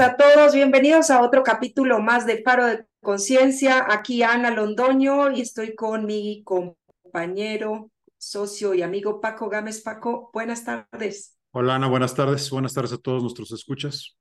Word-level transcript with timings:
a 0.00 0.16
todos, 0.16 0.54
bienvenidos 0.54 1.10
a 1.10 1.22
otro 1.22 1.42
capítulo 1.44 2.00
más 2.00 2.26
de 2.26 2.42
Faro 2.42 2.66
de 2.66 2.86
Conciencia. 3.00 3.86
Aquí 3.88 4.22
Ana 4.22 4.50
Londoño 4.50 5.30
y 5.30 5.40
estoy 5.40 5.74
con 5.74 6.04
mi 6.04 6.42
compañero, 6.44 7.90
socio 8.16 8.74
y 8.74 8.82
amigo 8.82 9.20
Paco 9.20 9.48
Gámez. 9.48 9.82
Paco, 9.82 10.30
buenas 10.32 10.64
tardes. 10.64 11.36
Hola 11.52 11.76
Ana, 11.76 11.88
buenas 11.88 12.14
tardes. 12.14 12.50
Buenas 12.50 12.74
tardes 12.74 12.92
a 12.92 12.98
todos 12.98 13.22
nuestros 13.22 13.52
escuchas. 13.52 14.16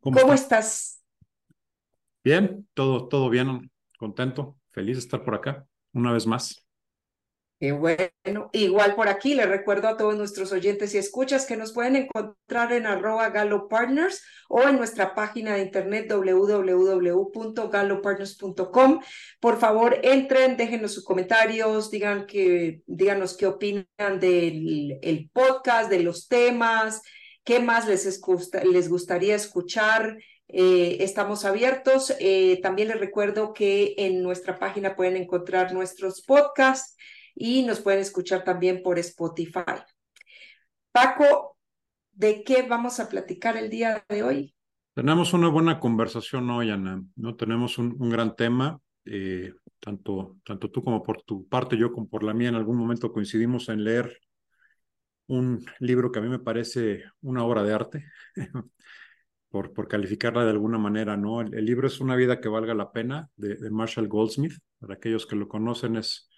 ¿Cómo, 0.00 0.34
estás? 0.34 0.95
Bien, 2.26 2.66
todo, 2.74 3.06
todo 3.06 3.30
bien, 3.30 3.70
contento, 4.00 4.58
feliz 4.72 4.96
de 4.96 5.00
estar 5.00 5.24
por 5.24 5.36
acá 5.36 5.64
una 5.92 6.12
vez 6.12 6.26
más. 6.26 6.66
Qué 7.60 7.70
bueno, 7.70 8.50
igual 8.52 8.96
por 8.96 9.06
aquí 9.06 9.34
les 9.34 9.48
recuerdo 9.48 9.86
a 9.86 9.96
todos 9.96 10.16
nuestros 10.16 10.50
oyentes 10.50 10.92
y 10.92 10.98
escuchas 10.98 11.46
que 11.46 11.56
nos 11.56 11.72
pueden 11.72 11.94
encontrar 11.94 12.72
en 12.72 12.86
arroba 12.86 13.32
Partners 13.70 14.24
o 14.48 14.62
en 14.62 14.76
nuestra 14.76 15.14
página 15.14 15.54
de 15.54 15.62
internet 15.62 16.12
www.galopartners.com. 16.12 19.00
Por 19.38 19.60
favor, 19.60 19.96
entren, 20.02 20.56
déjenos 20.56 20.94
sus 20.94 21.04
comentarios, 21.04 21.92
digan 21.92 22.26
que, 22.26 22.82
díganos 22.86 23.36
qué 23.36 23.46
opinan 23.46 24.18
del 24.18 24.98
el 25.00 25.30
podcast, 25.32 25.88
de 25.88 26.00
los 26.00 26.26
temas, 26.26 27.02
qué 27.44 27.60
más 27.60 27.86
les, 27.86 28.20
les 28.64 28.88
gustaría 28.88 29.36
escuchar. 29.36 30.18
Eh, 30.48 30.98
estamos 31.00 31.44
abiertos. 31.44 32.14
Eh, 32.20 32.60
también 32.62 32.88
les 32.88 33.00
recuerdo 33.00 33.52
que 33.52 33.94
en 33.98 34.22
nuestra 34.22 34.58
página 34.58 34.94
pueden 34.94 35.16
encontrar 35.16 35.72
nuestros 35.72 36.22
podcasts 36.22 36.96
y 37.34 37.62
nos 37.62 37.80
pueden 37.80 38.00
escuchar 38.00 38.44
también 38.44 38.82
por 38.82 38.98
Spotify. 38.98 39.82
Paco, 40.92 41.56
¿de 42.12 42.42
qué 42.44 42.62
vamos 42.62 43.00
a 43.00 43.08
platicar 43.08 43.56
el 43.56 43.68
día 43.68 44.04
de 44.08 44.22
hoy? 44.22 44.54
Tenemos 44.94 45.34
una 45.34 45.48
buena 45.48 45.78
conversación 45.78 46.48
hoy, 46.48 46.70
Ana. 46.70 47.02
¿no? 47.16 47.36
Tenemos 47.36 47.76
un, 47.76 47.98
gran 48.08 48.34
tema, 48.34 48.80
eh, 49.04 49.52
tanto, 49.78 50.38
tanto 50.42 50.70
tú 50.70 50.82
como 50.82 51.02
por 51.02 51.22
tu 51.22 51.46
parte, 51.46 51.76
yo 51.76 51.92
como 51.92 52.08
por 52.08 52.22
la 52.22 52.32
mía, 52.32 52.48
en 52.48 52.54
algún 52.54 52.78
momento 52.78 53.12
coincidimos 53.12 53.68
en 53.68 53.84
leer 53.84 54.18
un 55.26 55.66
libro 55.80 56.10
que 56.10 56.18
a 56.18 56.22
mí 56.22 56.28
me 56.28 56.38
parece 56.38 57.04
una 57.20 57.44
obra 57.44 57.62
de 57.62 57.74
arte, 57.74 58.04
por, 59.50 59.72
por 59.72 59.88
calificarla 59.88 60.44
de 60.44 60.50
alguna 60.50 60.78
manera, 60.78 61.16
¿no? 61.16 61.40
El, 61.40 61.54
el, 61.54 61.64
libro 61.64 61.86
es 61.86 62.00
Una 62.00 62.16
vida 62.16 62.40
que 62.40 62.48
valga 62.48 62.74
la 62.74 62.92
pena, 62.92 63.30
de, 63.36 63.56
de 63.56 63.70
Marshall 63.70 64.08
Goldsmith. 64.08 64.54
Para 64.78 64.94
aquellos 64.94 65.26
que 65.26 65.36
lo 65.36 65.48
conocen, 65.48 65.96
es 65.96 66.28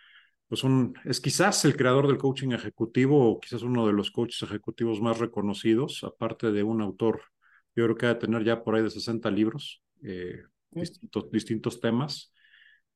pues 0.48 0.64
un, 0.64 0.94
es 1.04 1.20
quizás 1.20 1.64
el 1.64 1.76
creador 1.76 2.06
del 2.06 2.18
coaching 2.18 2.52
ejecutivo 2.52 3.30
o 3.30 3.40
quizás 3.40 3.62
uno 3.62 3.86
de 3.86 3.92
los 3.92 4.10
coaches 4.10 4.42
ejecutivos 4.42 5.00
más 5.00 5.18
reconocidos, 5.18 6.02
aparte 6.04 6.50
de 6.52 6.62
un 6.62 6.80
autor, 6.80 7.22
yo 7.76 7.84
creo 7.84 7.96
que 7.96 8.06
ha 8.06 8.14
de 8.14 8.20
tener 8.20 8.44
ya 8.44 8.64
por 8.64 8.74
ahí 8.74 8.82
de 8.82 8.90
60 8.90 9.30
libros, 9.30 9.82
eh, 10.02 10.42
distintos, 10.70 11.30
distintos 11.30 11.80
temas. 11.80 12.32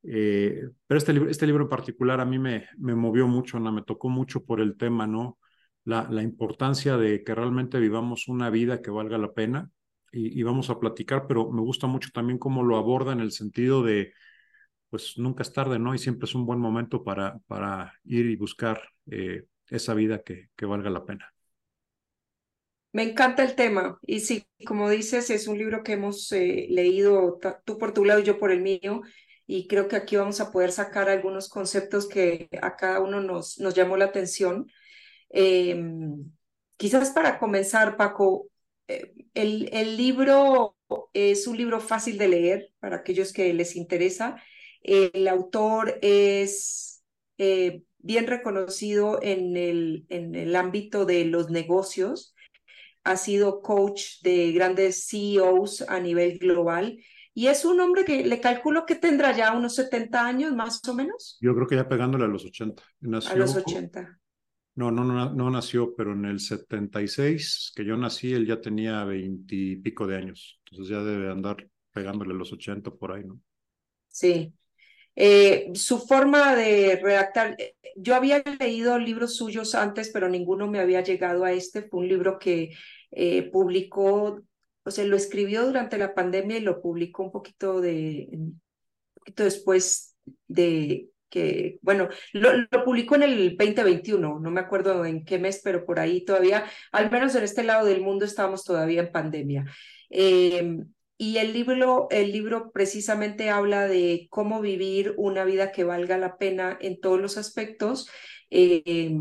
Eh, 0.03 0.63
pero 0.87 0.99
este 0.99 1.13
libro, 1.13 1.31
este 1.31 1.47
libro 1.47 1.65
en 1.65 1.69
particular 1.69 2.21
a 2.21 2.25
mí 2.25 2.39
me, 2.39 2.67
me 2.79 2.95
movió 2.95 3.29
mucho, 3.29 3.61
¿no? 3.61 3.71
me 3.71 3.83
tocó 3.83 4.09
mucho 4.09 4.45
por 4.45 4.61
el 4.61 4.77
tema, 4.77 5.07
¿no? 5.07 5.39
La, 5.85 6.09
la 6.11 6.23
importancia 6.23 6.97
de 6.97 7.23
que 7.23 7.35
realmente 7.35 7.79
vivamos 7.81 8.29
una 8.29 8.51
vida 8.51 8.83
que 8.83 8.91
valga 8.91 9.19
la 9.19 9.33
pena 9.33 9.71
y, 10.13 10.39
y 10.41 10.43
vamos 10.45 10.71
a 10.71 10.79
platicar, 10.81 11.27
pero 11.29 11.51
me 11.51 11.63
gusta 11.63 11.87
mucho 11.89 12.11
también 12.13 12.39
cómo 12.39 12.63
lo 12.63 12.77
aborda 12.79 13.13
en 13.13 13.21
el 13.21 13.33
sentido 13.33 13.83
de 13.83 14.13
pues 14.91 15.19
nunca 15.19 15.43
es 15.43 15.53
tarde, 15.53 15.79
¿no? 15.79 15.95
Y 15.95 15.99
siempre 15.99 16.27
es 16.27 16.35
un 16.35 16.47
buen 16.47 16.61
momento 16.61 17.05
para, 17.05 17.39
para 17.49 17.95
ir 18.05 18.27
y 18.27 18.37
buscar 18.37 18.81
eh, 19.11 19.47
esa 19.69 19.95
vida 19.95 20.23
que, 20.23 20.51
que 20.57 20.67
valga 20.67 20.91
la 20.91 21.05
pena. 21.07 21.33
Me 22.93 23.03
encanta 23.05 23.43
el 23.43 23.55
tema 23.55 23.99
y 24.03 24.21
sí, 24.21 24.45
como 24.67 24.91
dices, 24.91 25.31
es 25.31 25.49
un 25.49 25.57
libro 25.57 25.83
que 25.83 25.93
hemos 25.95 26.31
eh, 26.33 26.67
leído 26.71 27.39
tú 27.65 27.79
por 27.79 27.95
tu 27.95 28.05
lado 28.05 28.21
y 28.21 28.25
yo 28.25 28.39
por 28.39 28.51
el 28.53 28.61
mío 28.61 29.01
y 29.47 29.67
creo 29.67 29.89
que 29.89 29.97
aquí 29.97 30.17
vamos 30.17 30.41
a 30.41 30.53
poder 30.53 30.73
sacar 30.73 31.09
algunos 31.09 31.49
conceptos 31.49 32.07
que 32.07 32.49
a 32.61 32.77
cada 32.77 33.01
uno 33.01 33.21
nos, 33.23 33.59
nos 33.59 33.75
llamó 33.75 33.97
la 33.97 34.07
atención. 34.07 34.67
Eh, 35.31 35.75
quizás 36.77 37.11
para 37.11 37.39
comenzar, 37.39 37.97
Paco, 37.97 38.49
el, 39.35 39.69
el 39.73 39.97
libro 39.97 40.77
es 41.13 41.47
un 41.47 41.57
libro 41.57 41.81
fácil 41.81 42.19
de 42.19 42.29
leer 42.29 42.69
para 42.81 42.97
aquellos 42.97 43.33
que 43.33 43.53
les 43.55 43.77
interesa 43.77 44.43
el 44.83 45.29
autor 45.29 45.99
es 46.03 47.05
eh, 47.39 47.83
bien 47.99 48.27
reconocido 48.27 49.21
en 49.23 49.57
el, 49.57 50.07
en 50.09 50.35
el 50.35 50.57
ámbito 50.57 51.05
de 51.05 51.25
los 51.25 51.51
negocios. 51.51 52.35
Ha 53.05 53.17
sido 53.17 53.63
coach 53.63 54.21
de 54.23 54.53
grandes 54.53 55.07
CEOs 55.09 55.83
a 55.89 56.01
nivel 56.01 56.39
global. 56.39 56.99
Y 57.35 57.47
es 57.47 57.65
un 57.65 57.81
hombre 57.81 58.05
que 58.05 58.27
le 58.27 58.41
calculo 58.41 58.85
que 58.85 58.95
tendrá 58.95 59.35
ya 59.35 59.57
unos 59.57 59.75
70 59.77 60.27
años, 60.27 60.53
más 60.53 60.87
o 60.87 60.95
menos. 60.95 61.39
Yo 61.41 61.55
creo 61.55 61.67
que 61.67 61.77
ya 61.77 61.89
pegándole 61.89 62.25
a 62.25 62.29
los 62.29 62.45
80. 62.45 62.83
Nació, 63.01 63.33
a 63.33 63.37
los 63.37 63.57
80. 63.57 64.21
No, 64.75 64.91
no, 64.91 65.05
no, 65.05 65.33
no 65.33 65.51
nació, 65.51 65.95
pero 65.95 66.13
en 66.13 66.25
el 66.25 66.41
76, 66.41 67.73
que 67.77 67.85
yo 67.85 67.97
nací, 67.97 68.33
él 68.33 68.47
ya 68.47 68.61
tenía 68.61 69.05
20 69.05 69.55
y 69.55 69.77
pico 69.77 70.07
de 70.07 70.17
años. 70.17 70.61
Entonces 70.65 70.91
ya 70.91 71.03
debe 71.03 71.31
andar 71.31 71.69
pegándole 71.93 72.35
los 72.35 72.53
80 72.53 72.91
por 72.91 73.13
ahí, 73.13 73.25
¿no? 73.25 73.39
Sí. 74.09 74.55
Eh, 75.15 75.71
su 75.75 75.99
forma 75.99 76.57
de 76.57 76.99
redactar, 77.03 77.55
eh, 77.59 77.75
yo 77.97 78.15
había 78.15 78.43
leído 78.59 78.99
libros 78.99 79.37
suyos 79.37 79.75
antes, 79.75 80.09
pero 80.11 80.29
ninguno 80.29 80.69
me 80.69 80.81
había 80.81 81.03
llegado 81.03 81.45
a 81.45 81.53
este. 81.53 81.83
Fue 81.83 82.01
un 82.01 82.09
libro 82.09 82.39
que 82.39 82.71
eh, 83.11 83.43
publicó, 83.51 84.41
o 84.85 84.91
sea, 84.91 85.05
lo 85.05 85.17
escribió 85.17 85.67
durante 85.67 85.99
la 85.99 86.15
pandemia 86.15 86.57
y 86.57 86.63
lo 86.63 86.81
publicó 86.81 87.25
un 87.25 87.33
poquito, 87.33 87.83
de, 87.83 88.29
un 88.33 88.61
poquito 89.15 89.45
después 89.45 90.17
de 90.49 91.12
que, 91.33 91.79
bueno, 91.81 92.09
lo, 92.35 92.53
lo, 92.53 92.85
publicó 92.85 93.15
en 93.15 93.23
el 93.23 93.57
2021, 93.57 94.39
no 94.39 94.51
me 94.51 94.61
acuerdo 94.61 95.05
en 95.07 95.25
qué 95.25 95.39
mes, 95.39 95.63
pero 95.65 95.87
por 95.87 95.99
ahí 95.99 96.27
todavía, 96.27 96.67
al 96.93 97.11
menos 97.11 97.35
en 97.35 97.43
este 97.43 97.65
lado 97.65 97.87
del 97.87 98.03
mundo, 98.03 98.27
estábamos 98.27 98.65
todavía 98.65 99.01
en 99.01 99.13
pandemia. 99.13 99.65
Eh, 100.11 100.77
y 101.17 101.39
el 101.39 101.55
libro, 101.55 102.09
el 102.11 102.33
libro 102.33 102.71
precisamente 102.71 103.49
habla 103.49 103.89
de 103.89 104.27
cómo 104.29 104.61
vivir 104.61 105.15
una 105.17 105.45
vida 105.45 105.73
que 105.73 105.85
valga 105.85 106.19
la 106.19 106.37
pena 106.37 106.77
en 106.81 107.01
todos 107.01 107.19
los 107.19 107.39
aspectos. 107.39 108.11
Eh, 108.51 109.15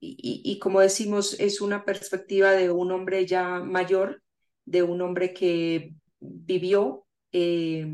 y, 0.00 0.58
como 0.58 0.80
decimos, 0.80 1.40
es 1.40 1.62
una 1.62 1.86
perspectiva 1.86 2.52
de 2.52 2.70
un 2.70 2.92
hombre 2.92 3.24
ya 3.24 3.60
mayor, 3.60 4.22
de 4.66 4.82
un 4.82 5.00
hombre 5.00 5.32
que 5.32 5.94
vivió, 6.20 7.06
eh, 7.32 7.86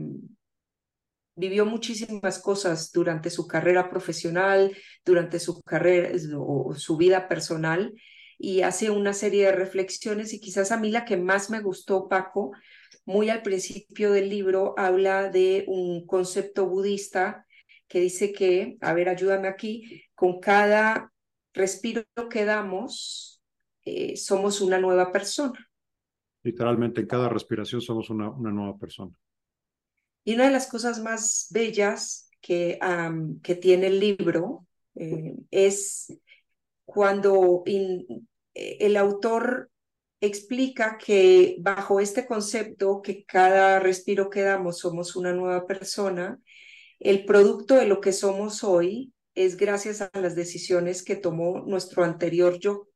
vivió 1.40 1.64
muchísimas 1.66 2.38
cosas 2.38 2.92
durante 2.92 3.30
su 3.30 3.46
carrera 3.46 3.88
profesional, 3.90 4.76
durante 5.04 5.40
su 5.40 5.60
carrera 5.62 6.10
o 6.38 6.74
su 6.74 6.96
vida 6.96 7.26
personal, 7.28 7.94
y 8.38 8.60
hace 8.60 8.90
una 8.90 9.12
serie 9.12 9.46
de 9.46 9.52
reflexiones. 9.52 10.32
Y 10.34 10.40
quizás 10.40 10.70
a 10.70 10.76
mí 10.76 10.90
la 10.90 11.04
que 11.04 11.16
más 11.16 11.50
me 11.50 11.60
gustó, 11.60 12.08
Paco, 12.08 12.52
muy 13.06 13.30
al 13.30 13.42
principio 13.42 14.12
del 14.12 14.28
libro 14.28 14.74
habla 14.76 15.30
de 15.30 15.64
un 15.66 16.06
concepto 16.06 16.68
budista 16.68 17.46
que 17.88 18.00
dice 18.00 18.32
que, 18.32 18.76
a 18.80 18.92
ver, 18.92 19.08
ayúdame 19.08 19.48
aquí, 19.48 20.04
con 20.14 20.38
cada 20.40 21.12
respiro 21.52 22.04
que 22.30 22.44
damos, 22.44 23.42
eh, 23.84 24.16
somos 24.16 24.60
una 24.60 24.78
nueva 24.78 25.10
persona. 25.10 25.58
Literalmente, 26.42 27.00
en 27.00 27.06
cada 27.06 27.28
respiración 27.28 27.80
somos 27.80 28.10
una, 28.10 28.30
una 28.30 28.52
nueva 28.52 28.78
persona. 28.78 29.12
Y 30.30 30.34
una 30.34 30.44
de 30.44 30.52
las 30.52 30.68
cosas 30.68 31.00
más 31.00 31.48
bellas 31.50 32.30
que, 32.40 32.78
que 33.42 33.56
tiene 33.56 33.88
el 33.88 33.98
libro 33.98 34.64
eh, 34.94 35.34
es 35.50 36.16
cuando 36.84 37.64
in, 37.66 38.06
el 38.54 38.96
autor 38.96 39.72
explica 40.20 40.98
que 41.04 41.56
bajo 41.58 41.98
este 41.98 42.28
concepto 42.28 43.02
que 43.02 43.24
cada 43.24 43.80
respiro 43.80 44.30
que 44.30 44.42
damos 44.42 44.78
somos 44.78 45.16
una 45.16 45.32
nueva 45.32 45.66
persona, 45.66 46.38
el 47.00 47.24
producto 47.24 47.74
de 47.74 47.86
lo 47.86 48.00
que 48.00 48.12
somos 48.12 48.62
hoy 48.62 49.12
es 49.34 49.56
gracias 49.56 50.00
a 50.00 50.10
las 50.20 50.36
decisiones 50.36 51.02
que 51.02 51.16
tomó 51.16 51.64
nuestro 51.66 52.04
anterior 52.04 52.56
yo, 52.60 52.86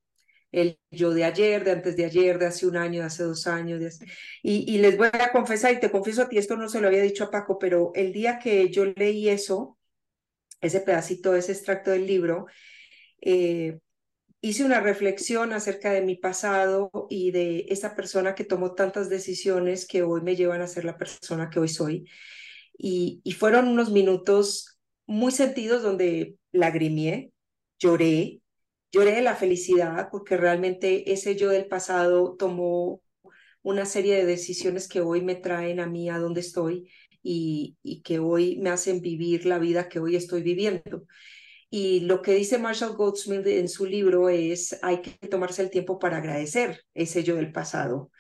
el 0.55 0.79
yo 0.91 1.13
de 1.13 1.25
ayer, 1.25 1.65
de 1.65 1.73
antes 1.73 1.97
de 1.97 2.05
ayer, 2.05 2.39
de 2.39 2.47
hace 2.47 2.67
un 2.67 2.77
año, 2.77 3.01
de 3.01 3.07
hace 3.07 3.25
dos 3.25 3.47
años. 3.47 3.81
Y, 4.43 4.73
y, 4.73 4.79
les 4.79 4.97
voy 4.97 5.09
a 5.13 5.33
confesar, 5.33 5.73
y 5.75 5.81
te 5.81 5.91
confieso 5.91 6.23
a 6.23 6.29
ti, 6.29 6.39
esto 6.39 6.57
no 6.57 6.69
se 6.69 6.81
lo 6.81 6.87
había 6.87 7.03
dicho 7.03 7.25
a 7.25 7.31
Paco, 7.31 7.59
pero 7.59 7.91
el 7.95 8.13
día 8.13 8.39
que 8.39 8.71
yo 8.71 8.85
leí 8.87 9.29
eso, 9.29 9.77
ese 10.61 10.81
pedacito, 10.81 11.35
ese 11.35 11.53
extracto 11.53 11.91
del 11.91 12.07
libro, 12.07 12.47
eh, 13.21 13.81
hice 14.41 14.65
una 14.65 14.81
reflexión 14.81 15.53
acerca 15.53 15.91
de 15.93 16.03
mi 16.03 16.17
pasado 16.17 16.91
y 17.11 17.33
de 17.33 17.67
esa 17.69 17.97
persona 17.97 18.35
que 18.35 18.45
tomó 18.45 18.75
tantas 18.75 19.09
decisiones 19.11 19.87
que 19.87 20.03
hoy 20.03 20.21
me 20.23 20.37
llevan 20.37 20.63
a 20.63 20.69
ser 20.69 20.85
la 20.85 20.99
persona 20.99 21.51
que 21.51 21.61
hoy 21.61 21.69
soy. 21.69 22.09
Y, 22.79 23.21
y 23.25 23.33
fueron 23.33 23.69
unos 23.69 23.91
minutos 23.91 24.79
muy 25.07 25.33
sentidos 25.33 25.83
donde 25.83 26.37
lagrimé, 26.53 27.33
lloré, 27.79 28.41
lloré 28.95 29.13
de 29.13 29.23
la 29.23 29.35
felicidad 29.35 30.09
porque 30.11 30.37
realmente 30.37 31.13
ese 31.13 31.35
yo 31.35 31.51
del 31.51 31.67
pasado 31.67 32.37
tomó 32.39 33.01
una 33.63 33.87
serie 33.87 34.15
de 34.15 34.27
decisiones 34.27 34.87
que 34.89 35.01
hoy 35.01 35.23
me 35.23 35.35
traen 35.35 35.81
a 35.81 35.87
mí 35.87 36.09
a 36.09 36.19
donde 36.19 36.41
estoy 36.41 36.89
y, 37.23 37.77
y 37.83 38.03
que 38.03 38.21
hoy 38.21 38.59
me 38.61 38.71
hacen 38.71 39.01
vivir 39.01 39.47
la 39.47 39.59
vida 39.59 39.89
que 39.89 39.99
hoy 39.99 40.15
estoy 40.15 40.43
viviendo. 40.43 41.07
Y 41.71 42.01
lo 42.01 42.23
que 42.23 42.35
dice 42.35 42.59
Marshall 42.59 42.95
Goldsmith 42.95 43.47
en 43.47 43.69
su 43.69 43.85
libro 43.85 44.29
es, 44.29 44.79
hay 44.83 45.01
que 45.03 45.27
tomarse 45.27 45.61
el 45.61 45.71
tiempo 45.71 45.99
para 45.99 46.19
agradecer 46.19 46.85
ese 46.95 47.25
yo 47.25 47.35
del 47.35 47.51
pasado. 47.51 48.13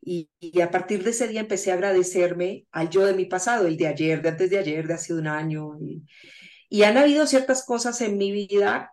Y, 0.00 0.30
a 0.62 0.70
partir 0.70 1.02
de 1.02 1.10
ese 1.10 1.26
día 1.26 1.40
empecé 1.40 1.72
a 1.72 1.74
agradecerme 1.74 2.66
al 2.70 2.88
yo 2.88 3.04
de 3.04 3.14
mi 3.14 3.24
pasado, 3.24 3.66
el 3.66 3.76
de 3.76 3.88
ayer, 3.88 4.22
de 4.22 4.28
antes 4.28 4.50
de 4.50 4.58
ayer, 4.58 4.86
de 4.86 4.94
hace 4.94 5.12
un 5.12 5.26
año. 5.26 5.72
Y, 5.80 6.04
y 6.68 6.84
han 6.84 6.98
habido 6.98 7.26
ciertas 7.26 7.64
cosas 7.64 8.00
en 8.00 8.16
mi 8.16 8.30
vida 8.30 8.92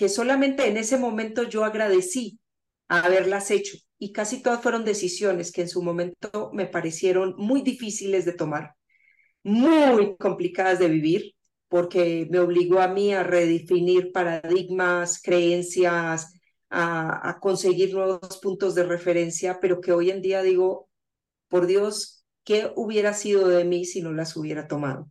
que 0.00 0.08
solamente 0.08 0.66
en 0.66 0.78
ese 0.78 0.96
momento 0.96 1.42
yo 1.42 1.62
agradecí 1.62 2.40
haberlas 2.88 3.50
hecho. 3.50 3.76
Y 3.98 4.12
casi 4.12 4.42
todas 4.42 4.62
fueron 4.62 4.82
decisiones 4.82 5.52
que 5.52 5.60
en 5.60 5.68
su 5.68 5.82
momento 5.82 6.50
me 6.54 6.64
parecieron 6.64 7.34
muy 7.36 7.60
difíciles 7.60 8.24
de 8.24 8.32
tomar, 8.32 8.76
muy 9.42 10.16
complicadas 10.16 10.78
de 10.78 10.88
vivir, 10.88 11.34
porque 11.68 12.26
me 12.30 12.38
obligó 12.38 12.80
a 12.80 12.88
mí 12.88 13.12
a 13.12 13.24
redefinir 13.24 14.10
paradigmas, 14.10 15.20
creencias, 15.22 16.32
a, 16.70 17.28
a, 17.28 17.38
conseguir 17.38 17.92
nuevos 17.92 18.38
puntos 18.40 18.74
de 18.74 18.84
referencia, 18.84 19.58
pero 19.60 19.82
que 19.82 19.92
hoy 19.92 20.10
en 20.10 20.22
día 20.22 20.40
digo, 20.40 20.88
por 21.48 21.66
Dios, 21.66 22.24
¿qué 22.42 22.72
hubiera 22.74 23.12
sido 23.12 23.48
de 23.48 23.66
mí 23.66 23.84
si 23.84 24.00
no 24.00 24.14
las 24.14 24.34
hubiera 24.34 24.66
tomado? 24.66 25.10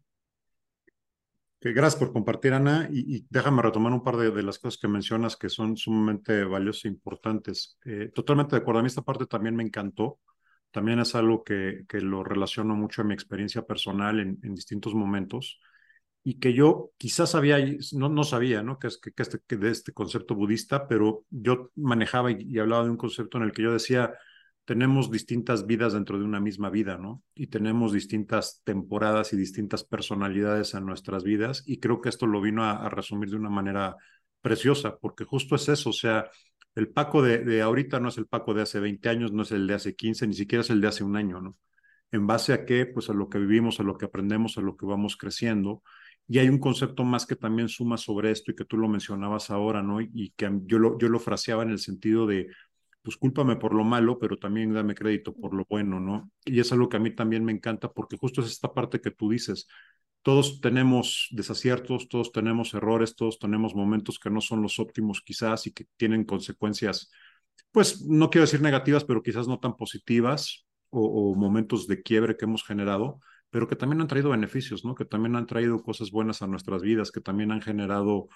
Gracias 1.62 1.98
por 1.98 2.14
compartir, 2.14 2.54
Ana, 2.54 2.88
y, 2.90 3.26
déjame 3.30 3.62
retomar 3.62 3.92
un 3.92 4.02
par 4.02 4.16
de, 4.16 4.32
de, 4.32 4.44
las 4.44 4.60
cosas 4.60 4.80
que 4.80 4.88
mencionas 4.88 5.36
que 5.36 5.50
son 5.50 5.76
sumamente 5.76 6.46
valiosas 6.46 6.86
e 6.86 6.88
importantes. 6.88 7.78
Eh, 7.84 8.12
totalmente 8.16 8.56
de 8.56 8.62
acuerdo, 8.62 8.80
a 8.80 8.84
mí 8.84 8.88
esta 8.88 9.02
parte 9.02 9.26
también 9.26 9.58
me 9.58 9.64
encantó, 9.64 10.20
también 10.72 11.00
es 11.00 11.16
algo 11.16 11.44
que, 11.44 11.86
que 11.90 12.00
lo 12.00 12.24
relaciono 12.24 12.76
mucho 12.76 13.02
a 13.02 13.06
mi 13.06 13.14
experiencia 13.14 13.64
personal 13.64 14.20
en, 14.22 14.40
distintos 14.56 14.94
momentos 14.94 15.60
y 16.24 16.40
que 16.40 16.54
yo 16.54 16.92
quizás 16.98 17.32
sabía, 17.32 17.58
no, 17.94 18.08
no 18.08 18.24
sabía, 18.24 18.64
¿no? 18.64 18.80
Que 18.80 18.88
es 18.88 19.00
este, 19.18 19.40
que 19.46 19.58
de 19.58 19.72
este 19.72 19.94
concepto 19.94 20.36
budista, 20.36 20.88
pero 20.88 21.26
yo 21.30 21.72
manejaba 21.76 22.32
y, 22.32 22.58
hablaba 22.60 22.86
de 22.86 22.92
un 22.92 22.98
concepto 22.98 23.38
en 23.38 23.44
el 23.44 23.52
que 23.52 23.64
yo 23.64 23.74
decía, 23.74 24.14
tenemos 24.69 25.10
distintas 25.10 25.66
vidas 25.66 25.94
dentro 25.94 26.19
de 26.19 26.25
una 26.25 26.39
misma 26.39 26.69
vida, 26.69 26.95
¿no? 26.95 27.24
Y 27.33 27.48
tenemos 27.48 27.92
distintas 27.92 28.62
temporadas 28.63 29.33
y 29.33 29.36
distintas 29.36 29.83
personalidades 29.83 30.75
en 30.75 30.86
nuestras 30.86 31.24
vidas, 31.24 31.63
y 31.66 31.80
creo 31.80 32.01
que 32.01 32.10
esto 32.10 32.27
lo 32.27 32.39
vino 32.39 32.63
a, 32.63 32.88
resumir 32.88 33.31
de 33.31 33.38
una 33.38 33.50
manera 33.50 33.95
preciosa, 34.42 35.00
porque 35.00 35.25
justo 35.25 35.56
es 35.56 35.69
eso, 35.69 35.89
o 35.89 35.94
sea, 35.94 36.30
el 36.75 36.89
Paco 36.89 37.24
de, 37.24 37.39
de 37.39 37.63
ahorita 37.63 38.00
no 38.00 38.10
es 38.10 38.19
el 38.19 38.27
Paco 38.27 38.54
de 38.54 38.62
hace 38.62 38.80
20 38.80 39.10
años, 39.10 39.31
no 39.31 39.42
es 39.42 39.51
el 39.51 39.66
de 39.66 39.74
hace 39.74 39.95
15, 39.95 40.27
ni 40.27 40.36
siquiera 40.36 40.62
es 40.62 40.69
el 40.69 40.81
de 40.81 40.88
hace 40.88 41.04
un 41.04 41.16
año, 41.16 41.42
¿no? 41.42 41.57
¿En 42.12 42.27
base 42.27 42.54
a 42.54 42.63
qué? 42.63 42.86
Pues 42.86 43.10
a 43.10 43.13
lo 43.13 43.27
que 43.27 43.39
vivimos, 43.39 43.80
a 43.80 43.83
lo 43.83 43.98
que 43.98 44.06
aprendemos, 44.06 44.60
a 44.60 44.62
lo 44.62 44.77
que 44.77 44.86
vamos 44.86 45.18
creciendo. 45.18 45.81
Y 46.27 46.38
hay 46.38 46.48
un 46.48 46.60
concepto 46.60 47.04
más 47.04 47.25
que 47.25 47.36
también 47.36 47.69
suma 47.69 47.98
sobre 47.98 48.30
esto 48.30 48.51
y 48.51 48.56
que 48.56 48.66
tú 48.66 48.77
lo 48.77 48.88
mencionabas 48.88 49.50
ahora, 49.50 49.81
¿no? 49.81 50.00
Y 50.00 50.31
que 50.38 50.48
yo 50.66 50.77
lo, 50.77 51.00
yo 51.00 51.10
lo 51.10 51.19
fraseaba 51.19 51.63
en 51.63 51.71
el 51.71 51.80
sentido 51.80 52.27
de, 52.27 52.50
pues 53.01 53.18
cúlpame 53.18 53.56
por 53.56 53.74
lo 53.74 53.84
malo, 53.84 54.19
pero 54.19 54.38
también 54.38 54.74
dame 54.74 54.96
crédito 54.96 55.34
por 55.34 55.54
lo 55.54 55.66
bueno, 55.69 56.00
¿no? 56.00 56.31
Y 56.46 56.60
es 56.60 56.72
algo 56.72 56.90
que 56.90 56.98
a 56.98 57.00
mí 57.00 57.16
también 57.16 57.46
me 57.46 57.51
encanta 57.51 57.92
porque 57.92 58.18
justo 58.18 58.42
es 58.42 58.48
esta 58.48 58.74
parte 58.74 59.01
que 59.01 59.12
tú 59.12 59.30
dices. 59.30 59.68
Todos 60.22 60.60
tenemos 60.62 61.28
desaciertos, 61.31 62.10
todos 62.10 62.31
tenemos 62.31 62.74
errores, 62.74 63.16
todos 63.16 63.40
tenemos 63.40 63.74
momentos 63.74 64.19
que 64.19 64.30
no 64.30 64.42
son 64.42 64.62
los 64.62 64.80
óptimos 64.80 65.22
quizás 65.22 65.66
y 65.68 65.72
que 65.72 65.86
tienen 65.98 66.25
consecuencias, 66.25 67.10
pues 67.72 68.06
no 68.06 68.30
quiero 68.30 68.46
decir 68.46 68.62
negativas, 68.62 69.06
pero 69.06 69.24
quizás 69.24 69.48
no 69.48 69.60
tan 69.60 69.75
positivas 69.78 70.66
o, 70.90 71.31
o 71.31 71.36
momentos 71.36 71.88
de 71.88 72.02
quiebre 72.02 72.36
que 72.38 72.45
hemos 72.45 72.63
generado, 72.66 73.22
pero 73.50 73.68
que 73.68 73.75
también 73.75 74.02
han 74.02 74.07
traído 74.07 74.30
beneficios, 74.31 74.84
¿no? 74.86 74.95
Que 74.95 75.06
también 75.06 75.36
han 75.36 75.45
traído 75.48 75.81
cosas 75.84 76.12
buenas 76.12 76.42
a 76.42 76.48
nuestras 76.48 76.81
vidas, 76.81 77.12
que 77.12 77.22
también 77.22 77.52
han 77.52 77.62
generado 77.62 78.28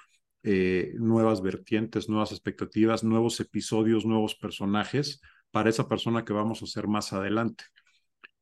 eh, 0.44 0.94
nuevas 0.96 1.42
vertientes, 1.42 2.10
nuevas 2.10 2.32
expectativas, 2.32 3.04
nuevos 3.04 3.40
episodios, 3.40 4.06
nuevos 4.06 4.36
personajes 4.36 5.22
para 5.52 5.70
esa 5.70 5.88
persona 5.88 6.26
que 6.26 6.34
vamos 6.34 6.62
a 6.64 6.68
ser 6.68 6.88
más 6.88 7.14
adelante. 7.14 7.66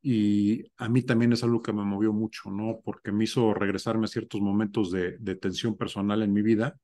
Y 0.01 0.65
a 0.77 0.89
mí 0.89 1.03
también 1.03 1.33
es 1.33 1.43
algo 1.43 1.61
que 1.61 1.73
me 1.73 1.83
movió 1.83 2.11
mucho, 2.13 2.49
¿no? 2.49 2.79
Porque 2.83 3.11
me 3.11 3.25
hizo 3.25 3.53
regresarme 3.53 4.05
a 4.05 4.07
ciertos 4.07 4.41
momentos 4.41 4.91
de, 4.91 5.17
de 5.19 5.35
tensión 5.35 5.77
personal 5.77 6.23
en 6.23 6.33
mi 6.33 6.41
vida, 6.41 6.79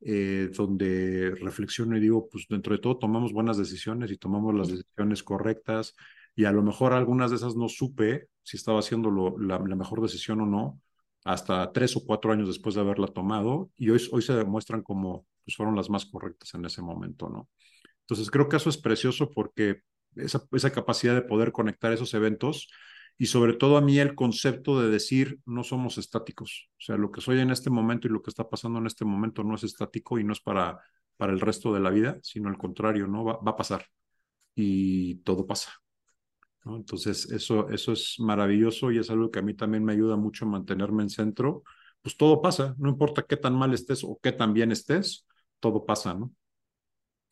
eh, 0.00 0.50
donde 0.54 1.34
reflexiono 1.40 1.96
y 1.96 2.00
digo, 2.00 2.28
pues 2.30 2.46
dentro 2.48 2.74
de 2.74 2.80
todo 2.80 2.98
tomamos 2.98 3.32
buenas 3.32 3.58
decisiones 3.58 4.10
y 4.10 4.18
tomamos 4.18 4.54
las 4.54 4.68
decisiones 4.68 5.22
correctas 5.22 5.94
y 6.34 6.44
a 6.44 6.52
lo 6.52 6.62
mejor 6.62 6.92
algunas 6.92 7.30
de 7.30 7.36
esas 7.36 7.56
no 7.56 7.68
supe 7.68 8.28
si 8.42 8.58
estaba 8.58 8.80
haciendo 8.80 9.10
lo, 9.10 9.38
la, 9.38 9.58
la, 9.58 9.74
mejor 9.74 10.02
decisión 10.02 10.40
o 10.42 10.46
no 10.46 10.80
hasta 11.26 11.72
tres 11.72 11.96
o 11.96 12.04
cuatro 12.06 12.32
años 12.32 12.48
después 12.48 12.74
de 12.74 12.80
haberla 12.82 13.08
tomado 13.08 13.70
y 13.76 13.90
hoy, 13.90 14.00
hoy 14.12 14.22
se 14.22 14.34
demuestran 14.34 14.82
como 14.82 15.26
pues, 15.44 15.56
fueron 15.56 15.76
las 15.76 15.90
más 15.90 16.06
correctas 16.06 16.54
en 16.54 16.64
ese 16.64 16.82
momento, 16.82 17.28
¿no? 17.28 17.48
Entonces 18.02 18.30
creo 18.30 18.48
que 18.48 18.56
eso 18.56 18.70
es 18.70 18.78
precioso 18.78 19.30
porque 19.30 19.82
esa, 20.16 20.42
esa 20.52 20.72
capacidad 20.72 21.14
de 21.14 21.22
poder 21.22 21.52
conectar 21.52 21.92
esos 21.92 22.14
eventos 22.14 22.70
y 23.18 23.26
sobre 23.26 23.54
todo 23.54 23.76
a 23.76 23.80
mí 23.80 23.98
el 23.98 24.14
concepto 24.14 24.80
de 24.80 24.88
decir 24.90 25.40
no 25.46 25.64
somos 25.64 25.98
estáticos, 25.98 26.70
o 26.72 26.80
sea, 26.80 26.96
lo 26.96 27.10
que 27.10 27.20
soy 27.20 27.40
en 27.40 27.50
este 27.50 27.70
momento 27.70 28.06
y 28.06 28.10
lo 28.10 28.22
que 28.22 28.30
está 28.30 28.48
pasando 28.48 28.78
en 28.78 28.86
este 28.86 29.04
momento 29.04 29.42
no 29.42 29.54
es 29.56 29.64
estático 29.64 30.18
y 30.18 30.24
no 30.24 30.32
es 30.32 30.40
para, 30.40 30.80
para 31.16 31.32
el 31.32 31.40
resto 31.40 31.72
de 31.74 31.80
la 31.80 31.90
vida, 31.90 32.18
sino 32.22 32.48
al 32.48 32.58
contrario, 32.58 33.06
¿no? 33.08 33.24
Va, 33.24 33.38
va 33.38 33.52
a 33.52 33.56
pasar 33.56 33.86
y 34.54 35.16
todo 35.22 35.46
pasa. 35.46 35.72
Entonces, 36.74 37.30
eso, 37.30 37.68
eso 37.68 37.92
es 37.92 38.16
maravilloso 38.18 38.90
y 38.90 38.98
es 38.98 39.08
algo 39.10 39.30
que 39.30 39.38
a 39.38 39.42
mí 39.42 39.54
también 39.54 39.84
me 39.84 39.92
ayuda 39.92 40.16
mucho 40.16 40.44
a 40.44 40.48
mantenerme 40.48 41.04
en 41.04 41.10
centro. 41.10 41.62
Pues 42.02 42.16
todo 42.16 42.42
pasa, 42.42 42.74
no 42.78 42.88
importa 42.88 43.22
qué 43.22 43.36
tan 43.36 43.54
mal 43.54 43.72
estés 43.72 44.02
o 44.02 44.18
qué 44.20 44.32
tan 44.32 44.52
bien 44.52 44.72
estés, 44.72 45.26
todo 45.60 45.84
pasa, 45.84 46.14
¿no? 46.14 46.32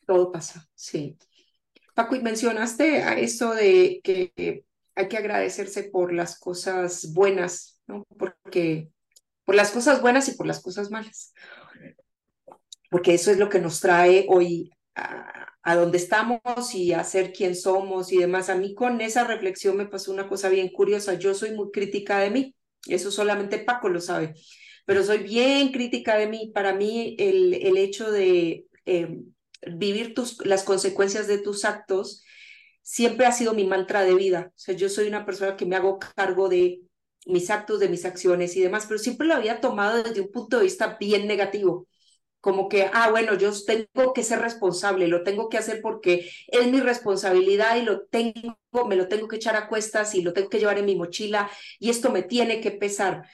Todo 0.05 0.31
pasa, 0.31 0.65
sí. 0.73 1.17
Paco, 1.93 2.15
y 2.15 2.21
mencionaste 2.21 3.03
a 3.03 3.17
eso 3.17 3.53
de 3.53 4.01
que 4.03 4.65
hay 4.95 5.07
que 5.07 5.17
agradecerse 5.17 5.83
por 5.83 6.13
las 6.13 6.39
cosas 6.39 7.11
buenas, 7.13 7.81
¿no? 7.87 8.05
Porque 8.17 8.91
por 9.43 9.55
las 9.55 9.71
cosas 9.71 10.01
buenas 10.01 10.27
y 10.29 10.35
por 10.35 10.47
las 10.47 10.61
cosas 10.61 10.91
malas. 10.91 11.33
Porque 12.89 13.13
eso 13.13 13.31
es 13.31 13.37
lo 13.37 13.49
que 13.49 13.59
nos 13.59 13.79
trae 13.79 14.25
hoy 14.29 14.74
a, 14.95 15.75
donde 15.75 15.97
estamos 15.97 16.39
y 16.73 16.93
a 16.93 17.03
ser 17.03 17.33
quien 17.33 17.55
somos 17.55 18.11
y 18.11 18.17
demás. 18.17 18.49
A 18.49 18.55
mí 18.55 18.73
con 18.75 19.01
esa 19.01 19.23
reflexión 19.25 19.77
me 19.77 19.85
pasó 19.87 20.11
una 20.11 20.27
cosa 20.27 20.49
bien 20.49 20.69
curiosa. 20.69 21.15
Yo 21.15 21.33
soy 21.33 21.51
muy 21.51 21.71
crítica 21.71 22.19
de 22.19 22.29
mí. 22.29 22.55
Eso 22.87 23.11
solamente 23.11 23.59
Paco 23.59 23.89
lo 23.89 24.01
sabe. 24.01 24.33
Pero 24.85 25.03
soy 25.03 25.19
bien 25.19 25.71
crítica 25.71 26.17
de 26.17 26.27
mí. 26.27 26.51
Para 26.53 26.73
mí 26.73 27.15
el, 27.19 27.53
el 27.55 27.77
hecho 27.77 28.11
de 28.11 28.67
eh, 28.85 29.19
vivir 29.75 30.13
tus, 30.13 30.45
las 30.45 30.63
consecuencias 30.63 31.27
de 31.27 31.39
tus 31.39 31.65
actos 31.65 32.23
siempre 32.81 33.25
ha 33.25 33.31
sido 33.31 33.53
mi 33.53 33.65
mantra 33.65 34.03
de 34.03 34.13
vida. 34.15 34.51
O 34.55 34.59
sea, 34.59 34.75
yo 34.75 34.89
soy 34.89 35.07
una 35.07 35.25
persona 35.25 35.57
que 35.57 35.65
me 35.65 35.75
hago 35.75 35.99
cargo 35.99 36.49
de 36.49 36.81
mis 37.25 37.49
actos, 37.49 37.79
de 37.79 37.89
mis 37.89 38.05
acciones 38.05 38.55
y 38.55 38.61
demás, 38.61 38.85
pero 38.87 38.99
siempre 38.99 39.27
lo 39.27 39.33
había 39.33 39.59
tomado 39.59 40.03
desde 40.03 40.21
un 40.21 40.31
punto 40.31 40.57
de 40.57 40.63
vista 40.65 40.97
bien 40.99 41.27
negativo. 41.27 41.87
Como 42.45 42.69
que, 42.69 42.91
ah, 42.93 43.09
bueno, 43.09 43.33
yo 43.33 43.49
tengo 43.65 44.13
que 44.13 44.21
ser 44.21 44.37
responsable, 44.39 45.07
lo 45.07 45.23
tengo 45.23 45.49
que 45.49 45.57
hacer 45.57 45.81
porque 45.81 46.29
es 46.47 46.67
mi 46.71 46.79
responsabilidad 46.79 47.75
y 47.77 47.81
lo 47.81 48.05
tengo, 48.05 48.55
me 48.87 48.95
lo 48.95 49.07
tengo 49.07 49.27
que 49.27 49.37
echar 49.37 49.55
a 49.55 49.67
cuestas 49.67 50.13
y 50.13 50.21
lo 50.21 50.31
tengo 50.31 50.47
que 50.49 50.59
llevar 50.59 50.77
en 50.77 50.85
mi 50.85 50.95
mochila 50.95 51.49
y 51.79 51.89
esto 51.89 52.11
me 52.11 52.21
tiene 52.21 52.61
que 52.61 52.69
pesar. 52.69 53.27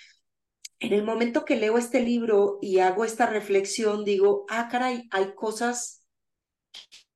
En 0.80 0.94
el 0.94 1.03
momento 1.03 1.44
que 1.44 1.58
leo 1.58 1.77
este 1.77 2.00
libro 2.00 2.58
y 2.62 2.80
hago 2.80 3.03
esta 3.03 3.25
reflexión, 3.25 4.06
digo, 4.06 4.46
ah, 4.50 4.70
caray, 4.72 5.10
hay 5.12 5.36
cosas 5.36 6.08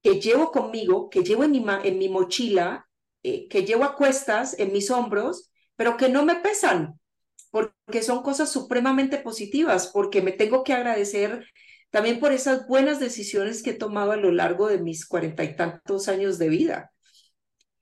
que 0.03 0.19
llevo 0.19 0.51
conmigo, 0.51 1.09
que 1.09 1.23
llevo 1.23 1.45
en 1.45 1.51
mi, 1.51 1.65
en 1.85 1.97
mi 1.97 2.09
mochila, 2.09 2.89
eh, 3.23 3.47
que 3.47 3.63
llevo 3.63 3.85
a 3.85 3.95
cuestas 3.95 4.59
en 4.59 4.73
mis 4.73 4.91
hombros, 4.91 5.49
pero 5.77 5.95
que 5.95 6.09
no 6.09 6.25
me 6.25 6.35
pesan, 6.35 6.99
porque 7.51 8.03
son 8.03 8.21
cosas 8.21 8.51
supremamente 8.51 9.17
positivas, 9.17 9.87
porque 9.93 10.21
me 10.21 10.33
tengo 10.33 10.65
que 10.65 10.73
agradecer 10.73 11.45
también 11.95 12.19
por 12.19 12.33
esas 12.33 12.67
buenas 12.67 12.99
decisiones 12.99 13.63
que 13.63 13.69
he 13.69 13.73
tomado 13.73 14.11
a 14.11 14.17
lo 14.17 14.33
largo 14.33 14.67
de 14.67 14.79
mis 14.79 15.05
cuarenta 15.05 15.45
y 15.45 15.55
tantos 15.55 16.09
años 16.09 16.37
de 16.37 16.49
vida. 16.49 16.91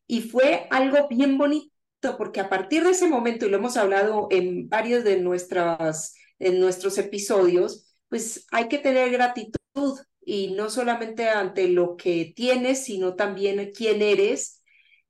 Y 0.05 0.21
fue 0.21 0.67
algo 0.69 1.07
bien 1.07 1.39
bonito, 1.39 1.71
porque 2.15 2.39
a 2.39 2.47
partir 2.47 2.83
de 2.83 2.91
ese 2.91 3.07
momento, 3.07 3.47
y 3.47 3.49
lo 3.49 3.57
hemos 3.57 3.75
hablado 3.75 4.27
en 4.29 4.69
varios 4.69 5.03
de 5.03 5.19
nuestras, 5.19 6.13
en 6.37 6.59
nuestros 6.59 6.99
episodios, 6.99 7.95
pues 8.07 8.45
hay 8.51 8.67
que 8.67 8.77
tener 8.77 9.09
gratitud 9.09 9.99
y 10.23 10.51
no 10.51 10.69
solamente 10.69 11.29
ante 11.29 11.67
lo 11.67 11.97
que 11.97 12.33
tienes, 12.35 12.83
sino 12.83 13.15
también 13.15 13.71
quién 13.75 14.03
eres. 14.03 14.61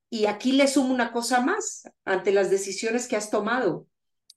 Y 0.10 0.28
aquí 0.28 0.54
le 0.54 0.70
sumo 0.70 0.94
una 0.94 1.12
cosa 1.12 1.42
más, 1.42 1.84
ante 2.06 2.32
las 2.32 2.50
decisiones 2.50 3.10
que 3.10 3.18
has 3.18 3.30
tomado. 3.30 3.86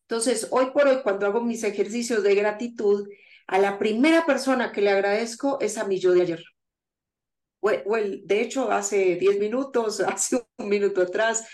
Entonces, 0.09 0.49
hoy 0.51 0.73
por 0.75 0.89
hoy, 0.89 1.03
cuando 1.05 1.25
hago 1.27 1.41
mis 1.41 1.63
ejercicios 1.63 2.25
de 2.25 2.35
gratitud, 2.35 3.07
a 3.47 3.59
la 3.59 3.79
primera 3.79 4.27
persona 4.27 4.73
que 4.73 4.81
le 4.83 4.91
agradezco 4.91 5.59
es 5.61 5.79
a 5.79 5.87
mi 5.87 5.99
yo 5.99 6.13
de 6.13 6.23
ayer. 6.23 6.43
De 8.25 8.41
hecho, 8.41 8.71
hace 8.71 9.17
10 9.17 9.39
minutos, 9.39 10.01
hace 10.07 10.41
un 10.59 10.69
minuto 10.69 11.03
atrás, 11.03 11.45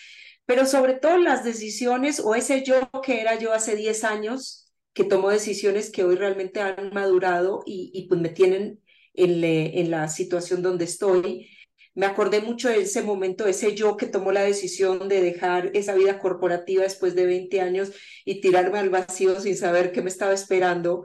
pero 0.46 0.66
sobre 0.66 0.94
todo 0.94 1.18
las 1.18 1.44
decisiones 1.44 2.20
o 2.20 2.34
ese 2.34 2.62
yo 2.62 2.90
que 3.02 3.20
era 3.20 3.38
yo 3.38 3.52
hace 3.52 3.76
10 3.76 4.04
años, 4.04 4.72
que 4.92 5.04
tomó 5.04 5.30
decisiones 5.30 5.90
que 5.90 6.04
hoy 6.04 6.16
realmente 6.16 6.60
han 6.60 6.90
madurado 6.92 7.62
y, 7.64 7.90
y 7.94 8.08
pues 8.08 8.20
me 8.20 8.28
tienen 8.28 8.82
en, 9.14 9.42
en 9.44 9.90
la 9.90 10.08
situación 10.08 10.62
donde 10.62 10.84
estoy. 10.84 11.48
Me 11.94 12.06
acordé 12.06 12.40
mucho 12.40 12.68
de 12.68 12.80
ese 12.82 13.02
momento, 13.02 13.46
ese 13.46 13.74
yo 13.74 13.96
que 13.96 14.06
tomó 14.06 14.32
la 14.32 14.42
decisión 14.42 15.08
de 15.08 15.22
dejar 15.22 15.70
esa 15.74 15.94
vida 15.94 16.18
corporativa 16.18 16.82
después 16.82 17.14
de 17.14 17.26
20 17.26 17.60
años 17.60 17.92
y 18.24 18.40
tirarme 18.40 18.78
al 18.78 18.90
vacío 18.90 19.40
sin 19.40 19.56
saber 19.56 19.92
qué 19.92 20.02
me 20.02 20.08
estaba 20.10 20.32
esperando. 20.32 21.04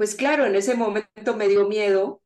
Pues 0.00 0.14
claro, 0.14 0.46
en 0.46 0.54
ese 0.56 0.74
momento 0.76 1.36
me 1.36 1.46
dio 1.46 1.68
miedo 1.68 2.22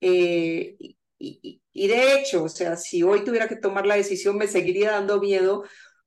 eh, 0.00 0.74
y, 1.18 1.60
de 1.74 2.14
hecho, 2.14 2.44
o 2.44 2.48
sea, 2.48 2.78
si 2.78 3.02
hoy 3.02 3.24
tuviera 3.24 3.46
que 3.46 3.56
tomar 3.56 3.84
la 3.84 3.96
decisión 3.96 4.38
me 4.38 4.46
seguiría 4.46 4.92
dando 4.92 5.20
miedo, 5.20 5.64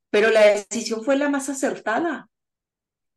pero 0.10 0.32
la 0.32 0.41
decisión 0.41 1.03
fue 1.03 1.15
la 1.15 1.29
más 1.29 1.50
acertada. 1.50 2.32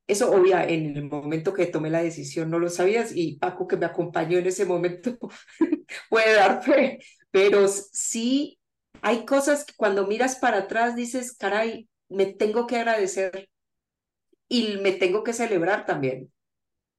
Eso, 0.06 0.30
obvia, 0.30 0.66
en 0.68 0.94
el 0.94 1.04
momento 1.04 1.54
que 1.54 1.64
tomé 1.64 1.88
la 1.88 2.02
decisión 2.02 2.50
no 2.50 2.58
lo 2.58 2.68
sabías 2.68 3.12
y 3.16 3.38
Paco 3.38 3.66
que 3.66 3.78
me 3.78 3.86
acompañó 3.86 4.36
en 4.36 4.46
ese 4.46 4.66
momento 4.66 5.16
puede 6.10 6.34
dar 6.34 6.62
fe, 6.62 6.98
pero 7.30 7.66
sí 7.66 8.58
hay 9.00 9.24
cosas 9.24 9.64
que 9.64 9.72
cuando 9.74 10.06
miras 10.06 10.36
para 10.36 10.58
atrás 10.58 10.96
dices, 10.96 11.34
caray, 11.34 11.88
me 12.10 12.26
tengo 12.26 12.66
que 12.66 12.76
agradecer 12.76 13.48
y 14.50 14.76
me 14.82 14.92
tengo 14.92 15.24
que 15.24 15.32
celebrar 15.32 15.86
también. 15.86 16.30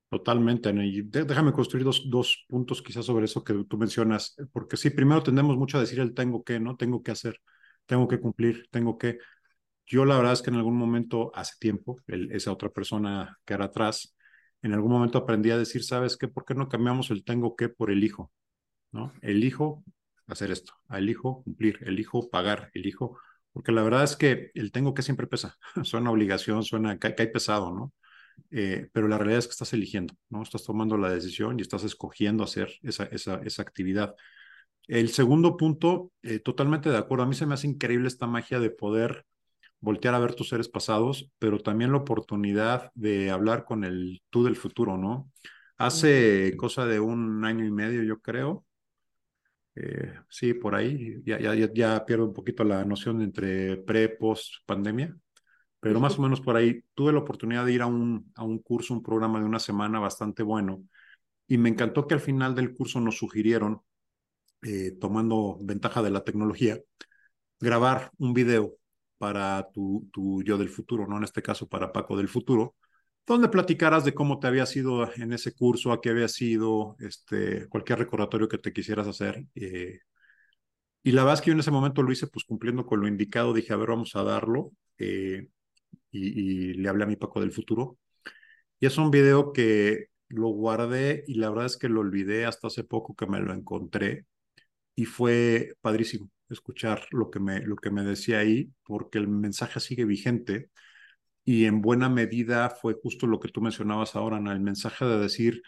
Totalmente, 0.09 0.69
Ana. 0.69 0.85
Y 0.85 1.01
déjame 1.01 1.51
construir 1.51 1.83
dos, 1.83 2.09
dos 2.09 2.45
puntos 2.47 2.81
quizás 2.81 3.05
sobre 3.05 3.25
eso 3.25 3.43
que 3.43 3.53
tú 3.65 3.77
mencionas, 3.77 4.35
porque 4.53 4.77
sí, 4.77 4.89
primero 4.89 5.21
tendemos 5.21 5.57
mucho 5.57 5.77
a 5.77 5.81
decir 5.81 5.99
el 5.99 6.13
tengo 6.13 6.43
que, 6.43 6.59
¿no? 6.61 6.77
Tengo 6.77 7.03
que 7.03 7.11
hacer, 7.11 7.41
tengo 7.85 8.07
que 8.07 8.19
cumplir, 8.19 8.67
tengo 8.71 8.97
que. 8.97 9.17
Yo 9.87 10.05
la 10.05 10.17
verdad 10.17 10.33
es 10.33 10.41
que 10.41 10.49
en 10.51 10.57
algún 10.57 10.77
momento, 10.77 11.31
hace 11.35 11.55
tiempo, 11.59 11.97
el, 12.07 12.31
esa 12.31 12.51
otra 12.53 12.69
persona 12.69 13.37
que 13.45 13.53
era 13.55 13.65
atrás, 13.65 14.15
en 14.61 14.73
algún 14.73 14.91
momento 14.91 15.17
aprendí 15.19 15.51
a 15.51 15.57
decir, 15.57 15.83
¿sabes 15.83 16.17
qué? 16.17 16.27
¿Por 16.29 16.45
qué 16.45 16.55
no 16.55 16.69
cambiamos 16.69 17.11
el 17.11 17.23
tengo 17.25 17.55
que 17.57 17.69
por 17.69 17.91
el 17.91 18.03
hijo? 18.03 18.31
¿No? 18.91 19.13
Elijo 19.21 19.83
hacer 20.27 20.51
esto, 20.51 20.73
elijo 20.91 21.43
cumplir, 21.43 21.79
elijo 21.87 22.29
pagar, 22.29 22.71
elijo, 22.73 23.19
porque 23.53 23.71
la 23.73 23.83
verdad 23.83 24.03
es 24.03 24.15
que 24.17 24.51
el 24.55 24.71
tengo 24.71 24.93
que 24.93 25.01
siempre 25.03 25.27
pesa, 25.27 25.57
suena 25.83 26.11
obligación, 26.11 26.63
suena 26.63 26.97
que 26.99 27.15
hay 27.17 27.27
pesado, 27.31 27.73
¿no? 27.73 27.93
Eh, 28.51 28.89
pero 28.93 29.07
la 29.07 29.17
realidad 29.17 29.39
es 29.39 29.47
que 29.47 29.51
estás 29.51 29.73
eligiendo, 29.73 30.15
¿no? 30.29 30.41
Estás 30.41 30.63
tomando 30.63 30.97
la 30.97 31.09
decisión 31.09 31.59
y 31.59 31.61
estás 31.61 31.83
escogiendo 31.83 32.43
hacer 32.43 32.71
esa, 32.83 33.05
esa, 33.05 33.41
esa 33.43 33.61
actividad. 33.61 34.15
El 34.87 35.09
segundo 35.09 35.57
punto, 35.57 36.11
eh, 36.23 36.39
totalmente 36.39 36.89
de 36.89 36.97
acuerdo. 36.97 37.23
A 37.23 37.27
mí 37.27 37.35
se 37.35 37.45
me 37.45 37.53
hace 37.53 37.67
increíble 37.67 38.07
esta 38.07 38.27
magia 38.27 38.59
de 38.59 38.69
poder 38.69 39.25
voltear 39.79 40.15
a 40.15 40.19
ver 40.19 40.33
tus 40.33 40.49
seres 40.49 40.69
pasados, 40.69 41.29
pero 41.39 41.59
también 41.59 41.91
la 41.91 41.97
oportunidad 41.97 42.91
de 42.95 43.29
hablar 43.29 43.65
con 43.65 43.83
el 43.83 44.21
tú 44.29 44.43
del 44.43 44.55
futuro, 44.55 44.97
¿no? 44.97 45.31
Hace 45.77 46.55
cosa 46.57 46.85
de 46.85 46.99
un 46.99 47.45
año 47.45 47.65
y 47.65 47.71
medio, 47.71 48.03
yo 48.03 48.19
creo. 48.21 48.65
Eh, 49.75 50.13
sí, 50.29 50.53
por 50.53 50.73
ahí. 50.73 51.21
Ya, 51.23 51.39
ya, 51.39 51.53
ya 51.73 52.05
pierdo 52.05 52.25
un 52.25 52.33
poquito 52.33 52.63
la 52.63 52.83
noción 52.85 53.21
entre 53.21 53.77
pre, 53.77 54.09
post 54.09 54.55
pandemia 54.65 55.15
pero 55.87 56.01
más 56.01 56.19
o 56.19 56.21
menos 56.21 56.41
por 56.41 56.57
ahí 56.57 56.83
tuve 56.93 57.13
la 57.13 57.19
oportunidad 57.19 57.65
de 57.65 57.71
ir 57.71 57.81
a 57.81 57.85
un, 57.85 58.29
a 58.35 58.43
un 58.43 58.59
curso, 58.59 58.93
un 58.93 59.01
programa 59.01 59.39
de 59.39 59.45
una 59.45 59.59
semana 59.59 59.99
bastante 59.99 60.43
bueno, 60.43 60.83
y 61.47 61.57
me 61.57 61.69
encantó 61.69 62.07
que 62.07 62.13
al 62.13 62.19
final 62.19 62.55
del 62.55 62.73
curso 62.75 62.99
nos 62.99 63.17
sugirieron, 63.17 63.81
eh, 64.63 64.91
tomando 64.99 65.57
ventaja 65.61 66.01
de 66.01 66.09
la 66.11 66.25
tecnología, 66.25 66.77
grabar 67.59 68.11
un 68.17 68.33
video 68.33 68.75
para 69.17 69.69
tu, 69.73 70.09
tu 70.11 70.43
yo 70.43 70.57
del 70.57 70.69
futuro, 70.69 71.07
¿no? 71.07 71.17
En 71.17 71.23
este 71.23 71.41
caso 71.41 71.67
para 71.69 71.93
Paco 71.93 72.17
del 72.17 72.27
futuro, 72.27 72.75
donde 73.25 73.47
platicaras 73.47 74.03
de 74.03 74.13
cómo 74.13 74.39
te 74.39 74.47
había 74.47 74.65
sido 74.65 75.09
en 75.15 75.31
ese 75.31 75.53
curso, 75.53 75.93
a 75.93 76.01
qué 76.01 76.09
había 76.09 76.27
sido, 76.27 76.97
este, 76.99 77.67
cualquier 77.69 77.99
recordatorio 77.99 78.49
que 78.49 78.57
te 78.57 78.73
quisieras 78.73 79.07
hacer. 79.07 79.45
Eh, 79.55 79.99
y 81.03 81.11
la 81.13 81.23
verdad 81.23 81.35
es 81.35 81.41
que 81.41 81.47
yo 81.47 81.53
en 81.53 81.61
ese 81.61 81.71
momento 81.71 82.03
lo 82.03 82.11
hice 82.11 82.27
pues 82.27 82.43
cumpliendo 82.43 82.85
con 82.85 82.99
lo 82.99 83.07
indicado, 83.07 83.53
dije, 83.53 83.71
a 83.73 83.77
ver, 83.77 83.89
vamos 83.89 84.15
a 84.17 84.23
darlo. 84.23 84.73
Eh, 84.97 85.47
y, 86.17 86.73
le 86.73 86.89
hablé 86.89 87.03
a 87.05 87.07
mi 87.07 87.15
Paco 87.15 87.41
del 87.41 87.51
futuro. 87.51 87.97
Y 88.79 88.85
es 88.87 88.97
un 88.97 89.11
video 89.11 89.53
que 89.53 90.07
lo 90.29 90.49
guardé 90.49 91.23
y 91.27 91.35
la 91.35 91.49
verdad 91.49 91.65
es 91.67 91.77
que 91.77 91.89
lo 91.89 92.01
olvidé 92.01 92.45
hasta 92.45 92.67
hace 92.67 92.83
poco 92.83 93.15
que 93.15 93.27
me 93.27 93.39
lo 93.39 93.53
encontré 93.53 94.25
y 94.95 95.05
fue 95.05 95.73
padrísimo 95.81 96.31
escuchar 96.49 97.05
lo 97.11 97.31
que 97.31 97.39
me, 97.39 97.61
lo 97.61 97.75
que 97.77 97.91
me 97.91 98.03
decía 98.03 98.39
ahí 98.39 98.71
porque 98.83 99.19
el 99.19 99.27
mensaje 99.27 99.79
sigue 99.79 100.05
vigente 100.05 100.69
y 101.45 101.65
en 101.65 101.81
buena 101.81 102.09
medida 102.09 102.69
fue 102.71 102.95
justo 103.01 103.27
lo 103.27 103.39
que 103.39 103.49
tú 103.49 103.61
mencionabas 103.61 104.15
ahora, 104.15 104.37
Ana, 104.37 104.53
el 104.53 104.61
mensaje 104.61 105.05
de 105.05 105.19
decir, 105.19 105.63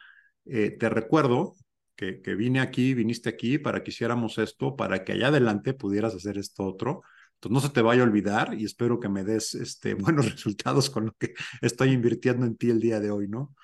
eh, 0.46 0.72
te 0.72 0.90
recuerdo 0.90 1.56
que, 1.96 2.22
que 2.22 2.36
vine 2.36 2.60
aquí, 2.62 2.94
viniste 2.94 3.30
aquí 3.30 3.60
para 3.60 3.84
que 3.84 3.92
hiciéramos 3.92 4.38
esto, 4.40 4.76
para 4.76 5.04
que 5.06 5.14
allá 5.14 5.30
adelante 5.30 5.74
pudieras 5.74 6.16
hacer 6.16 6.38
esto 6.38 6.66
otro 6.66 7.02
entonces 7.40 7.54
no 7.54 7.62
se 7.62 7.74
te 7.74 7.82
vaya 7.82 8.02
a 8.02 8.06
olvidar 8.06 8.54
y 8.60 8.66
espero 8.66 9.00
que 9.00 9.08
me 9.08 9.24
des 9.24 9.56
este, 9.56 9.94
buenos 9.96 10.30
resultados 10.30 10.90
con 10.90 11.08
lo 11.08 11.14
que 11.14 11.34
estoy 11.62 11.92
invirtiendo 11.92 12.46
en 12.46 12.58
ti 12.58 12.70
el 12.70 12.82
día 12.82 13.00
de 13.00 13.12
hoy, 13.12 13.28
¿no? 13.30 13.56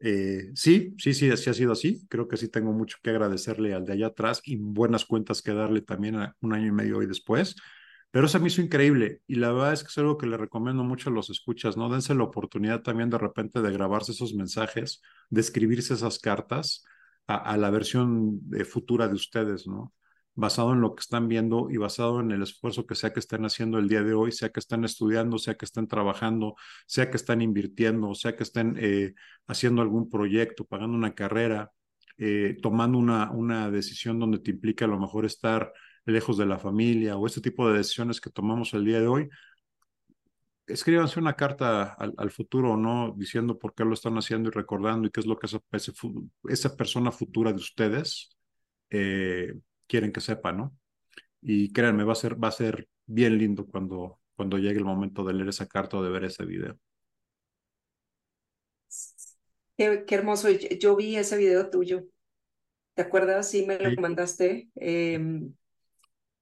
Eh, 0.00 0.50
sí, 0.54 0.94
sí, 0.98 1.14
sí, 1.14 1.34
sí 1.36 1.50
ha 1.50 1.54
sido 1.54 1.72
así. 1.72 2.06
Creo 2.08 2.28
que 2.28 2.36
sí 2.36 2.48
tengo 2.48 2.72
mucho 2.72 2.98
que 3.02 3.10
agradecerle 3.10 3.72
al 3.74 3.86
de 3.86 3.94
allá 3.94 4.08
atrás 4.08 4.42
y 4.44 4.56
buenas 4.56 5.06
cuentas 5.06 5.40
que 5.40 5.54
darle 5.54 5.80
también 5.80 6.16
a 6.16 6.36
un 6.40 6.52
año 6.52 6.66
y 6.68 6.72
medio 6.72 6.98
hoy 6.98 7.06
después. 7.06 7.56
Pero 8.10 8.26
eso 8.26 8.38
me 8.40 8.48
hizo 8.48 8.60
increíble 8.62 9.22
y 9.26 9.36
la 9.36 9.50
verdad 9.52 9.72
es 9.72 9.82
que 9.82 9.88
es 9.88 9.98
algo 9.98 10.18
que 10.18 10.26
le 10.26 10.36
recomiendo 10.36 10.84
mucho 10.84 11.10
a 11.10 11.12
los 11.12 11.30
escuchas, 11.30 11.76
¿no? 11.76 11.88
Dense 11.88 12.14
la 12.14 12.24
oportunidad 12.24 12.82
también 12.82 13.10
de 13.10 13.18
repente 13.18 13.62
de 13.62 13.72
grabarse 13.72 14.12
esos 14.12 14.34
mensajes, 14.34 15.00
de 15.30 15.40
escribirse 15.40 15.94
esas 15.94 16.18
cartas 16.18 16.84
a, 17.26 17.36
a 17.36 17.56
la 17.56 17.70
versión 17.70 18.40
eh, 18.54 18.64
futura 18.64 19.08
de 19.08 19.14
ustedes, 19.14 19.66
¿no? 19.66 19.92
Basado 20.34 20.72
en 20.72 20.80
lo 20.80 20.94
que 20.94 21.00
están 21.00 21.28
viendo 21.28 21.68
y 21.70 21.76
basado 21.76 22.20
en 22.20 22.30
el 22.32 22.42
esfuerzo 22.42 22.86
que 22.86 22.94
sea 22.94 23.12
que 23.12 23.20
estén 23.20 23.44
haciendo 23.44 23.78
el 23.78 23.88
día 23.88 24.02
de 24.02 24.14
hoy, 24.14 24.32
sea 24.32 24.50
que 24.50 24.60
estén 24.60 24.84
estudiando, 24.84 25.38
sea 25.38 25.54
que 25.54 25.64
estén 25.64 25.86
trabajando, 25.86 26.56
sea 26.86 27.10
que 27.10 27.16
estén 27.16 27.40
invirtiendo, 27.42 28.14
sea 28.14 28.36
que 28.36 28.42
estén 28.42 28.76
eh, 28.78 29.14
haciendo 29.46 29.82
algún 29.82 30.08
proyecto, 30.10 30.64
pagando 30.64 30.96
una 30.96 31.14
carrera, 31.14 31.70
eh, 32.18 32.56
tomando 32.62 32.98
una, 32.98 33.30
una 33.30 33.70
decisión 33.70 34.18
donde 34.18 34.38
te 34.40 34.50
implica 34.50 34.84
a 34.86 34.88
lo 34.88 34.98
mejor 34.98 35.24
estar 35.24 35.72
lejos 36.06 36.36
de 36.36 36.46
la 36.46 36.58
familia 36.58 37.16
o 37.16 37.26
este 37.26 37.40
tipo 37.40 37.68
de 37.68 37.78
decisiones 37.78 38.20
que 38.20 38.30
tomamos 38.30 38.74
el 38.74 38.84
día 38.84 39.00
de 39.00 39.06
hoy. 39.06 39.28
Escríbanse 40.66 41.20
una 41.20 41.34
carta 41.34 41.94
al, 41.94 42.14
al 42.16 42.30
futuro, 42.30 42.76
¿no? 42.76 43.14
Diciendo 43.16 43.58
por 43.58 43.74
qué 43.74 43.84
lo 43.84 43.94
están 43.94 44.16
haciendo 44.16 44.48
y 44.48 44.52
recordando 44.52 45.06
y 45.06 45.10
qué 45.10 45.20
es 45.20 45.26
lo 45.26 45.38
que 45.38 45.46
esa, 45.46 45.60
esa 46.48 46.76
persona 46.76 47.12
futura 47.12 47.52
de 47.52 47.58
ustedes 47.58 48.30
eh, 48.90 49.54
quieren 49.86 50.12
que 50.12 50.20
sepa, 50.20 50.52
¿no? 50.52 50.76
Y 51.40 51.72
créanme, 51.72 52.04
va 52.04 52.12
a 52.12 52.16
ser, 52.16 52.42
va 52.42 52.48
a 52.48 52.52
ser 52.52 52.88
bien 53.06 53.38
lindo 53.38 53.66
cuando, 53.66 54.20
cuando 54.36 54.58
llegue 54.58 54.78
el 54.78 54.84
momento 54.84 55.24
de 55.24 55.34
leer 55.34 55.48
esa 55.48 55.66
carta 55.66 55.98
o 55.98 56.02
de 56.02 56.10
ver 56.10 56.24
ese 56.24 56.44
video. 56.44 56.78
Qué, 59.76 60.04
qué 60.06 60.14
hermoso. 60.14 60.50
Yo, 60.50 60.68
yo, 60.78 60.96
vi 60.96 61.16
ese 61.16 61.36
video 61.36 61.68
tuyo. 61.70 62.04
¿Te 62.94 63.02
acuerdas? 63.02 63.50
Sí, 63.50 63.66
me 63.66 63.78
lo 63.78 64.00
mandaste. 64.00 64.70
Eh, 64.76 65.18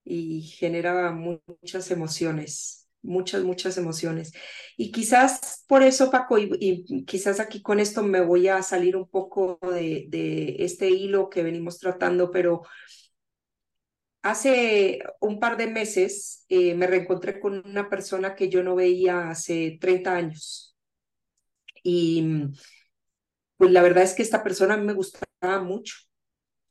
y 0.04 0.42
generaba 0.42 1.12
muchas 1.12 1.90
emociones, 1.90 2.88
muchas, 3.02 3.44
muchas 3.44 3.78
emociones. 3.78 4.32
Y 4.76 4.90
quizás 4.90 5.64
por 5.68 5.82
eso, 5.82 6.10
Paco, 6.10 6.38
y, 6.38 6.50
y, 6.60 7.04
quizás 7.04 7.40
aquí 7.40 7.62
con 7.62 7.80
esto 7.80 8.02
me 8.02 8.20
voy 8.20 8.48
a 8.48 8.62
salir 8.62 8.96
un 8.96 9.08
poco 9.08 9.58
de, 9.62 10.06
de 10.08 10.56
este 10.60 10.90
hilo 10.90 11.30
que 11.30 11.42
venimos 11.42 11.78
tratando, 11.78 12.30
pero 12.30 12.62
Hace 14.22 15.00
un 15.20 15.40
par 15.40 15.56
de 15.56 15.66
meses 15.66 16.44
eh, 16.48 16.76
me 16.76 16.86
reencontré 16.86 17.40
con 17.40 17.60
una 17.66 17.90
persona 17.90 18.36
que 18.36 18.48
yo 18.48 18.62
no 18.62 18.76
veía 18.76 19.28
hace 19.30 19.78
30 19.80 20.14
años. 20.14 20.76
Y 21.82 22.24
pues 23.56 23.72
la 23.72 23.82
verdad 23.82 24.04
es 24.04 24.14
que 24.14 24.22
esta 24.22 24.44
persona 24.44 24.76
me 24.76 24.92
gustaba 24.92 25.60
mucho 25.60 25.94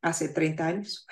hace 0.01 0.29
30 0.29 0.65
años. 0.65 1.05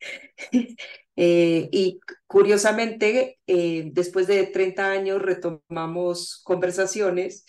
eh, 1.16 1.68
y 1.70 2.00
curiosamente, 2.26 3.38
eh, 3.46 3.90
después 3.92 4.26
de 4.26 4.46
30 4.46 4.90
años 4.90 5.20
retomamos 5.20 6.40
conversaciones 6.42 7.44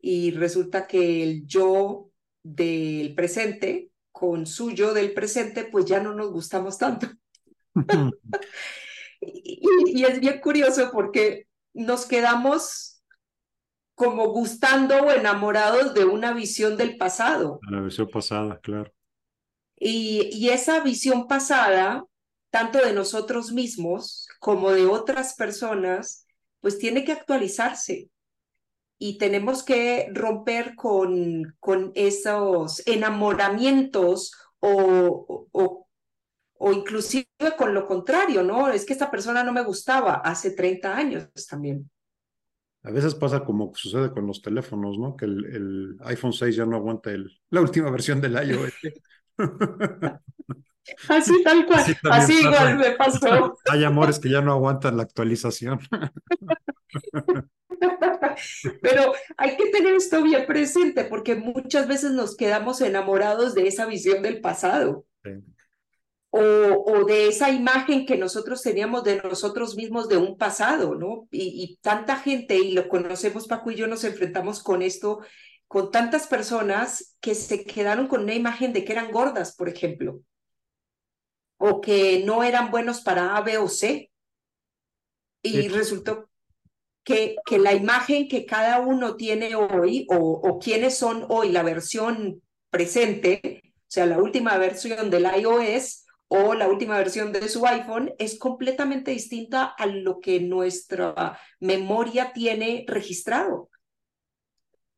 y 0.00 0.30
resulta 0.30 0.86
que 0.86 1.24
el 1.24 1.46
yo 1.46 2.12
del 2.44 3.14
presente 3.16 3.90
con 4.12 4.46
su 4.46 4.70
yo 4.70 4.94
del 4.94 5.12
presente, 5.14 5.64
pues 5.64 5.84
ya 5.84 6.00
no 6.00 6.14
nos 6.14 6.30
gustamos 6.30 6.78
tanto 6.78 7.08
y, 9.20 10.00
y, 10.00 10.04
es 10.04 10.20
bien 10.20 10.40
curioso 10.40 10.90
porque 10.92 11.46
nos 11.74 12.06
quedamos 12.06 13.02
como 13.98 14.28
gustando 14.28 14.96
o 14.96 15.10
enamorados 15.10 15.92
de 15.92 16.04
una 16.04 16.32
visión 16.32 16.76
del 16.76 16.96
pasado. 16.96 17.58
La 17.68 17.80
versión 17.80 18.08
pasada, 18.08 18.60
claro. 18.60 18.92
Y, 19.76 20.30
y 20.32 20.50
esa 20.50 20.80
visión 20.80 21.26
pasada, 21.26 22.04
tanto 22.50 22.78
de 22.78 22.92
nosotros 22.92 23.52
mismos 23.52 24.28
como 24.38 24.70
de 24.70 24.86
otras 24.86 25.34
personas, 25.34 26.26
pues 26.60 26.78
tiene 26.78 27.04
que 27.04 27.12
actualizarse. 27.12 28.08
Y 29.00 29.18
tenemos 29.18 29.64
que 29.64 30.08
romper 30.12 30.74
con, 30.76 31.56
con 31.58 31.92
esos 31.96 32.84
enamoramientos 32.86 34.32
o, 34.60 34.70
o, 35.28 35.48
o 35.52 35.87
inclusive 36.60 37.26
con 37.56 37.72
lo 37.72 37.86
contrario, 37.86 38.42
¿no? 38.42 38.68
Es 38.68 38.84
que 38.84 38.92
esta 38.92 39.10
persona 39.10 39.44
no 39.44 39.52
me 39.52 39.62
gustaba 39.62 40.14
hace 40.14 40.50
30 40.52 40.96
años 40.96 41.28
también. 41.48 41.90
A 42.82 42.90
veces 42.90 43.14
pasa 43.14 43.44
como 43.44 43.72
sucede 43.74 44.10
con 44.10 44.26
los 44.26 44.40
teléfonos, 44.40 44.98
¿no? 44.98 45.16
Que 45.16 45.26
el, 45.26 45.44
el 45.44 45.96
iPhone 46.04 46.32
6 46.32 46.56
ya 46.56 46.66
no 46.66 46.76
aguanta 46.76 47.10
el, 47.10 47.30
la 47.50 47.60
última 47.60 47.90
versión 47.90 48.20
del 48.20 48.34
iOS. 48.34 48.72
Así 51.08 51.42
tal 51.42 51.66
cual, 51.66 51.80
así, 51.80 51.94
así 52.10 52.40
igual 52.40 52.78
me 52.78 52.92
pasó. 52.92 53.58
Hay 53.70 53.84
amores 53.84 54.18
que 54.18 54.30
ya 54.30 54.40
no 54.40 54.52
aguantan 54.52 54.96
la 54.96 55.02
actualización. 55.02 55.80
Pero 58.80 59.12
hay 59.36 59.56
que 59.56 59.70
tener 59.70 59.94
esto 59.94 60.22
bien 60.22 60.46
presente 60.46 61.04
porque 61.04 61.34
muchas 61.34 61.86
veces 61.88 62.12
nos 62.12 62.36
quedamos 62.36 62.80
enamorados 62.80 63.54
de 63.54 63.66
esa 63.66 63.84
visión 63.86 64.22
del 64.22 64.40
pasado. 64.40 65.04
Sí. 65.24 65.30
O, 66.30 66.40
o, 66.40 67.04
de 67.06 67.28
esa 67.28 67.50
imagen 67.50 68.04
que 68.04 68.18
nosotros 68.18 68.60
teníamos 68.60 69.02
de 69.02 69.16
nosotros 69.22 69.76
mismos 69.76 70.08
de 70.08 70.18
un 70.18 70.36
pasado, 70.36 70.94
¿no? 70.94 71.26
Y, 71.30 71.64
y, 71.64 71.76
tanta 71.78 72.16
gente, 72.16 72.58
y 72.58 72.72
lo 72.72 72.88
conocemos, 72.88 73.46
Paco 73.46 73.70
y 73.70 73.76
yo 73.76 73.86
nos 73.86 74.04
enfrentamos 74.04 74.62
con 74.62 74.82
esto, 74.82 75.20
con 75.66 75.90
tantas 75.90 76.26
personas 76.26 77.16
que 77.20 77.34
se 77.34 77.64
quedaron 77.64 78.08
con 78.08 78.24
una 78.24 78.34
imagen 78.34 78.74
de 78.74 78.84
que 78.84 78.92
eran 78.92 79.10
gordas, 79.10 79.56
por 79.56 79.70
ejemplo, 79.70 80.20
o 81.58 81.80
que 81.80 82.22
no 82.24 82.42
eran 82.42 82.70
buenos 82.70 83.00
para 83.00 83.36
A, 83.36 83.40
B 83.42 83.58
o 83.58 83.68
C. 83.68 84.10
Y 85.42 85.50
sí. 85.50 85.68
resultó 85.68 86.28
que, 87.04 87.36
que 87.46 87.58
la 87.58 87.72
imagen 87.72 88.28
que 88.28 88.44
cada 88.44 88.80
uno 88.80 89.16
tiene 89.16 89.54
hoy, 89.54 90.06
o, 90.10 90.16
o 90.16 90.58
quiénes 90.58 90.98
son 90.98 91.24
hoy 91.28 91.50
la 91.50 91.62
versión 91.62 92.42
presente, 92.70 93.62
o 93.64 93.90
sea, 93.90 94.06
la 94.06 94.18
última 94.18 94.58
versión 94.58 95.10
del 95.10 95.26
iOS, 95.38 96.04
o 96.28 96.54
la 96.54 96.68
última 96.68 96.96
versión 96.98 97.32
de 97.32 97.48
su 97.48 97.66
iPhone 97.66 98.12
es 98.18 98.38
completamente 98.38 99.10
distinta 99.10 99.64
a 99.64 99.86
lo 99.86 100.20
que 100.20 100.40
nuestra 100.40 101.38
memoria 101.60 102.32
tiene 102.32 102.84
registrado. 102.86 103.70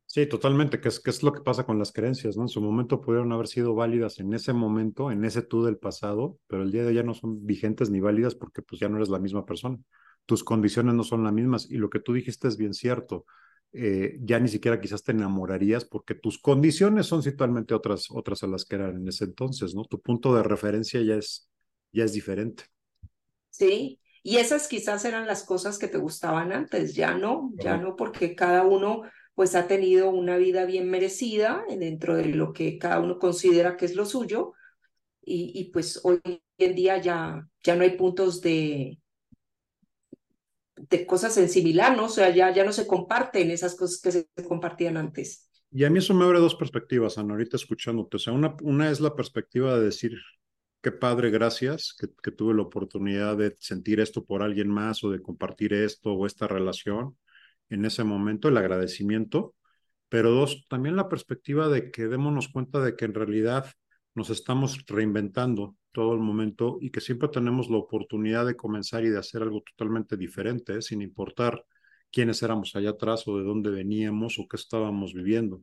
Sí, 0.05 0.27
totalmente, 0.27 0.81
que 0.81 0.89
es, 0.89 0.99
que 0.99 1.09
es 1.09 1.23
lo 1.23 1.31
que 1.31 1.39
pasa 1.39 1.65
con 1.65 1.79
las 1.79 1.93
creencias, 1.93 2.35
¿no? 2.35 2.43
En 2.43 2.49
su 2.49 2.59
momento 2.59 2.99
pudieron 2.99 3.31
haber 3.31 3.47
sido 3.47 3.73
válidas 3.73 4.19
en 4.19 4.33
ese 4.33 4.51
momento, 4.51 5.09
en 5.09 5.23
ese 5.23 5.41
tú 5.41 5.63
del 5.63 5.77
pasado, 5.77 6.37
pero 6.47 6.63
el 6.63 6.71
día 6.71 6.81
de 6.81 6.89
hoy 6.89 6.95
ya 6.95 7.03
no 7.03 7.13
son 7.13 7.45
vigentes 7.45 7.89
ni 7.89 8.01
válidas 8.01 8.35
porque 8.35 8.61
pues 8.61 8.81
ya 8.81 8.89
no 8.89 8.97
eres 8.97 9.07
la 9.07 9.19
misma 9.19 9.45
persona. 9.45 9.77
Tus 10.25 10.43
condiciones 10.43 10.95
no 10.95 11.03
son 11.03 11.23
las 11.23 11.31
mismas 11.31 11.71
y 11.71 11.77
lo 11.77 11.89
que 11.89 12.01
tú 12.01 12.11
dijiste 12.11 12.49
es 12.49 12.57
bien 12.57 12.73
cierto. 12.73 13.25
Eh, 13.73 14.17
ya 14.21 14.37
ni 14.39 14.49
siquiera 14.49 14.81
quizás 14.81 15.01
te 15.03 15.13
enamorarías 15.13 15.85
porque 15.85 16.13
tus 16.13 16.37
condiciones 16.39 17.05
son 17.05 17.23
totalmente 17.23 17.73
otras, 17.73 18.07
otras 18.11 18.43
a 18.43 18.47
las 18.47 18.65
que 18.65 18.75
eran 18.75 18.97
en 18.97 19.07
ese 19.07 19.23
entonces, 19.25 19.73
¿no? 19.73 19.85
Tu 19.85 20.01
punto 20.01 20.35
de 20.35 20.43
referencia 20.43 21.01
ya 21.01 21.15
es, 21.15 21.49
ya 21.93 22.03
es 22.03 22.13
diferente. 22.13 22.65
Sí, 23.49 23.99
y 24.23 24.37
esas 24.37 24.67
quizás 24.67 25.05
eran 25.05 25.27
las 25.27 25.43
cosas 25.43 25.77
que 25.77 25.87
te 25.87 25.97
gustaban 25.97 26.51
antes, 26.51 26.95
ya 26.95 27.13
no, 27.13 27.51
ya 27.55 27.77
no, 27.77 27.95
porque 27.95 28.35
cada 28.35 28.63
uno 28.63 29.03
pues 29.35 29.55
ha 29.55 29.67
tenido 29.67 30.09
una 30.09 30.37
vida 30.37 30.65
bien 30.65 30.89
merecida 30.89 31.63
dentro 31.69 32.15
de 32.15 32.25
lo 32.25 32.53
que 32.53 32.77
cada 32.77 32.99
uno 32.99 33.17
considera 33.19 33.77
que 33.77 33.85
es 33.85 33.95
lo 33.95 34.05
suyo 34.05 34.53
y, 35.21 35.51
y 35.55 35.71
pues 35.71 36.01
hoy 36.03 36.21
en 36.57 36.75
día 36.75 36.99
ya, 36.99 37.47
ya 37.63 37.75
no 37.75 37.83
hay 37.83 37.97
puntos 37.97 38.41
de, 38.41 39.00
de 40.89 41.05
cosas 41.05 41.37
en 41.37 41.49
similar, 41.49 41.95
¿no? 41.95 42.05
O 42.05 42.09
sea, 42.09 42.29
ya, 42.29 42.53
ya 42.53 42.63
no 42.63 42.71
se 42.71 42.87
comparten 42.87 43.51
esas 43.51 43.75
cosas 43.75 44.01
que 44.01 44.11
se 44.11 44.27
compartían 44.47 44.97
antes. 44.97 45.49
Y 45.71 45.85
a 45.85 45.89
mí 45.89 45.99
eso 45.99 46.13
me 46.13 46.25
abre 46.25 46.39
dos 46.39 46.55
perspectivas, 46.55 47.17
Ana, 47.17 47.33
ahorita 47.33 47.55
escuchándote. 47.55 48.17
O 48.17 48.19
sea, 48.19 48.33
una, 48.33 48.55
una 48.61 48.91
es 48.91 48.99
la 48.99 49.15
perspectiva 49.15 49.77
de 49.77 49.85
decir, 49.85 50.11
qué 50.81 50.91
padre, 50.91 51.29
gracias, 51.29 51.95
que, 51.97 52.07
que, 52.21 52.31
tuve 52.31 52.53
la 52.53 52.63
oportunidad 52.63 53.37
de 53.37 53.55
sentir 53.59 53.99
esto 53.99 54.25
por 54.25 54.43
alguien 54.43 54.69
más 54.69 55.03
o 55.03 55.11
de 55.11 55.21
compartir 55.21 55.73
esto 55.73 56.13
o 56.13 56.25
esta 56.25 56.47
relación 56.47 57.17
en 57.69 57.85
ese 57.85 58.03
momento, 58.03 58.49
el 58.49 58.57
agradecimiento. 58.57 59.55
Pero 60.09 60.31
dos, 60.31 60.65
también 60.67 60.97
la 60.97 61.07
perspectiva 61.07 61.69
de 61.69 61.89
que 61.89 62.07
démonos 62.07 62.49
cuenta 62.49 62.81
de 62.81 62.97
que 62.97 63.05
en 63.05 63.13
realidad 63.13 63.71
nos 64.15 64.29
estamos 64.29 64.85
reinventando 64.87 65.75
todo 65.91 66.13
el 66.13 66.19
momento 66.19 66.77
y 66.81 66.91
que 66.91 67.01
siempre 67.01 67.29
tenemos 67.29 67.69
la 67.69 67.77
oportunidad 67.77 68.45
de 68.45 68.55
comenzar 68.55 69.03
y 69.05 69.09
de 69.09 69.19
hacer 69.19 69.41
algo 69.41 69.61
totalmente 69.61 70.17
diferente, 70.17 70.77
¿eh? 70.77 70.81
sin 70.81 71.01
importar 71.01 71.65
quiénes 72.11 72.41
éramos 72.43 72.75
allá 72.75 72.91
atrás 72.91 73.27
o 73.27 73.37
de 73.37 73.43
dónde 73.43 73.69
veníamos 73.71 74.39
o 74.39 74.47
qué 74.47 74.57
estábamos 74.57 75.13
viviendo. 75.13 75.61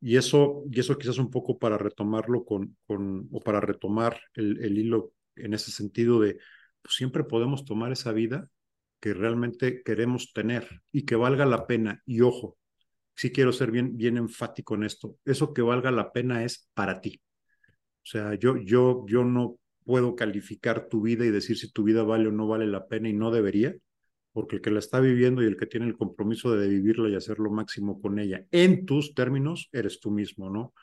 Y 0.00 0.16
eso, 0.16 0.64
y 0.70 0.80
eso 0.80 0.98
quizás 0.98 1.18
un 1.18 1.30
poco 1.30 1.58
para 1.58 1.78
retomarlo 1.78 2.44
con, 2.44 2.76
con 2.86 3.28
o 3.32 3.40
para 3.40 3.60
retomar 3.60 4.20
el, 4.34 4.62
el 4.62 4.78
hilo 4.78 5.12
en 5.36 5.54
ese 5.54 5.70
sentido 5.70 6.20
de, 6.20 6.38
pues 6.82 6.94
siempre 6.96 7.24
podemos 7.24 7.64
tomar 7.64 7.92
esa 7.92 8.12
vida 8.12 8.48
que 9.00 9.14
realmente 9.14 9.82
queremos 9.82 10.32
tener 10.32 10.82
y 10.92 11.04
que 11.04 11.16
valga 11.16 11.46
la 11.46 11.66
pena. 11.66 12.02
Y 12.06 12.20
ojo, 12.22 12.58
sí 13.14 13.32
quiero 13.32 13.52
ser 13.52 13.70
bien, 13.70 13.96
bien 13.96 14.16
enfático 14.16 14.74
en 14.74 14.84
esto, 14.84 15.16
eso 15.24 15.54
que 15.54 15.62
valga 15.62 15.90
la 15.90 16.12
pena 16.12 16.44
es 16.44 16.70
para 16.74 17.00
ti. 17.00 17.23
O 18.04 18.06
sea, 18.06 18.34
yo, 18.34 18.58
yo, 18.58 19.06
yo 19.08 19.24
no 19.24 19.58
puedo 19.84 20.14
calificar 20.14 20.88
tu 20.88 21.02
vida 21.02 21.24
y 21.24 21.30
decir 21.30 21.56
si 21.56 21.72
tu 21.72 21.84
vida 21.84 22.02
vale 22.02 22.28
o 22.28 22.32
no 22.32 22.46
vale 22.46 22.66
la 22.66 22.86
pena 22.86 23.08
y 23.08 23.14
no 23.14 23.30
debería, 23.30 23.74
porque 24.32 24.56
el 24.56 24.62
que 24.62 24.70
la 24.70 24.80
está 24.80 25.00
viviendo 25.00 25.42
y 25.42 25.46
el 25.46 25.56
que 25.56 25.66
tiene 25.66 25.86
el 25.86 25.96
compromiso 25.96 26.54
de 26.54 26.68
vivirla 26.68 27.08
y 27.08 27.14
hacer 27.14 27.38
lo 27.38 27.50
máximo 27.50 28.00
con 28.00 28.18
ella 28.18 28.44
en 28.50 28.84
tus 28.84 29.14
términos, 29.14 29.68
eres 29.72 30.00
tú 30.00 30.10
mismo, 30.10 30.50
¿no? 30.50 30.74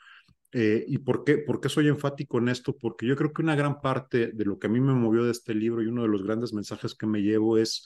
Eh, 0.52 0.84
¿Y 0.86 0.98
por 0.98 1.24
qué, 1.24 1.38
por 1.38 1.60
qué 1.60 1.68
soy 1.68 1.88
enfático 1.88 2.38
en 2.38 2.48
esto? 2.48 2.76
Porque 2.76 3.06
yo 3.06 3.16
creo 3.16 3.32
que 3.32 3.42
una 3.42 3.56
gran 3.56 3.80
parte 3.80 4.32
de 4.32 4.44
lo 4.44 4.58
que 4.58 4.66
a 4.66 4.70
mí 4.70 4.80
me 4.80 4.92
movió 4.92 5.24
de 5.24 5.30
este 5.30 5.54
libro 5.54 5.82
y 5.82 5.86
uno 5.86 6.02
de 6.02 6.08
los 6.08 6.22
grandes 6.22 6.52
mensajes 6.52 6.94
que 6.94 7.06
me 7.06 7.22
llevo 7.22 7.56
es 7.56 7.84